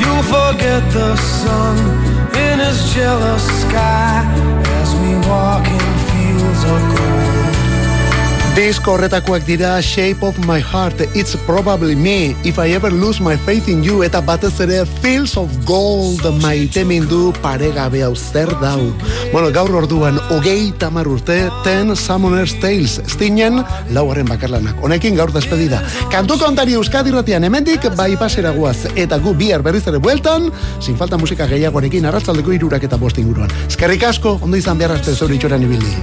You'll 0.00 0.22
forget 0.22 0.82
the 0.92 1.16
sun 1.16 1.76
in 2.36 2.58
his 2.60 2.94
jealous 2.94 3.44
sky 3.62 4.24
as 4.80 4.94
we 5.00 5.14
walk 5.28 5.66
in 5.66 5.88
fields 6.08 6.64
of 6.64 6.96
gold. 6.96 7.07
Disko 8.58 8.96
horretakoak 8.96 9.44
dira 9.46 9.76
Shape 9.80 10.26
of 10.26 10.38
My 10.42 10.58
Heart, 10.58 11.14
It's 11.14 11.36
Probably 11.46 11.94
Me, 11.94 12.34
If 12.42 12.58
I 12.58 12.72
Ever 12.74 12.90
Lose 12.90 13.22
My 13.22 13.36
Faith 13.36 13.68
in 13.68 13.84
You, 13.84 14.02
eta 14.02 14.18
batez 14.18 14.58
ere 14.58 14.80
Fields 14.98 15.36
of 15.38 15.52
Gold 15.62 16.26
maite 16.42 16.82
mindu 16.82 17.30
paregabe 17.38 18.02
hau 18.02 18.16
zer 18.16 18.50
dau. 18.58 18.80
Bueno, 19.30 19.52
gaur 19.54 19.70
orduan, 19.78 20.18
hogei 20.34 20.72
tamar 20.74 21.06
urte, 21.06 21.38
Ten 21.62 21.94
Summoner's 21.94 22.56
Tales, 22.58 22.98
stinen 23.06 23.62
lauaren 23.94 24.26
bakarlanak. 24.26 24.82
Honekin 24.82 25.14
gaur 25.14 25.30
despedida. 25.30 25.78
Kantu 26.10 26.40
kontari 26.42 26.74
Euskadi 26.74 27.14
ratian, 27.14 27.46
hemendik 27.46 27.86
bai 27.94 28.16
pasera 28.18 28.50
guaz, 28.50 28.88
eta 28.96 29.22
gu 29.22 29.36
bihar 29.38 29.62
berriz 29.62 29.86
ere 29.86 30.02
bueltan, 30.02 30.50
sin 30.82 30.98
falta 30.98 31.14
musika 31.14 31.46
gehiagoarekin 31.46 32.10
arratzaldeko 32.10 32.58
irurak 32.58 32.90
eta 32.90 32.98
bost 32.98 33.22
inguruan. 33.22 33.54
Eskerrik 33.68 34.10
asko, 34.10 34.40
ondo 34.42 34.58
izan 34.58 34.82
behar 34.82 34.98
arte 34.98 35.14
zure 35.14 35.38
itxoran 35.38 35.62
ibili. 35.62 35.94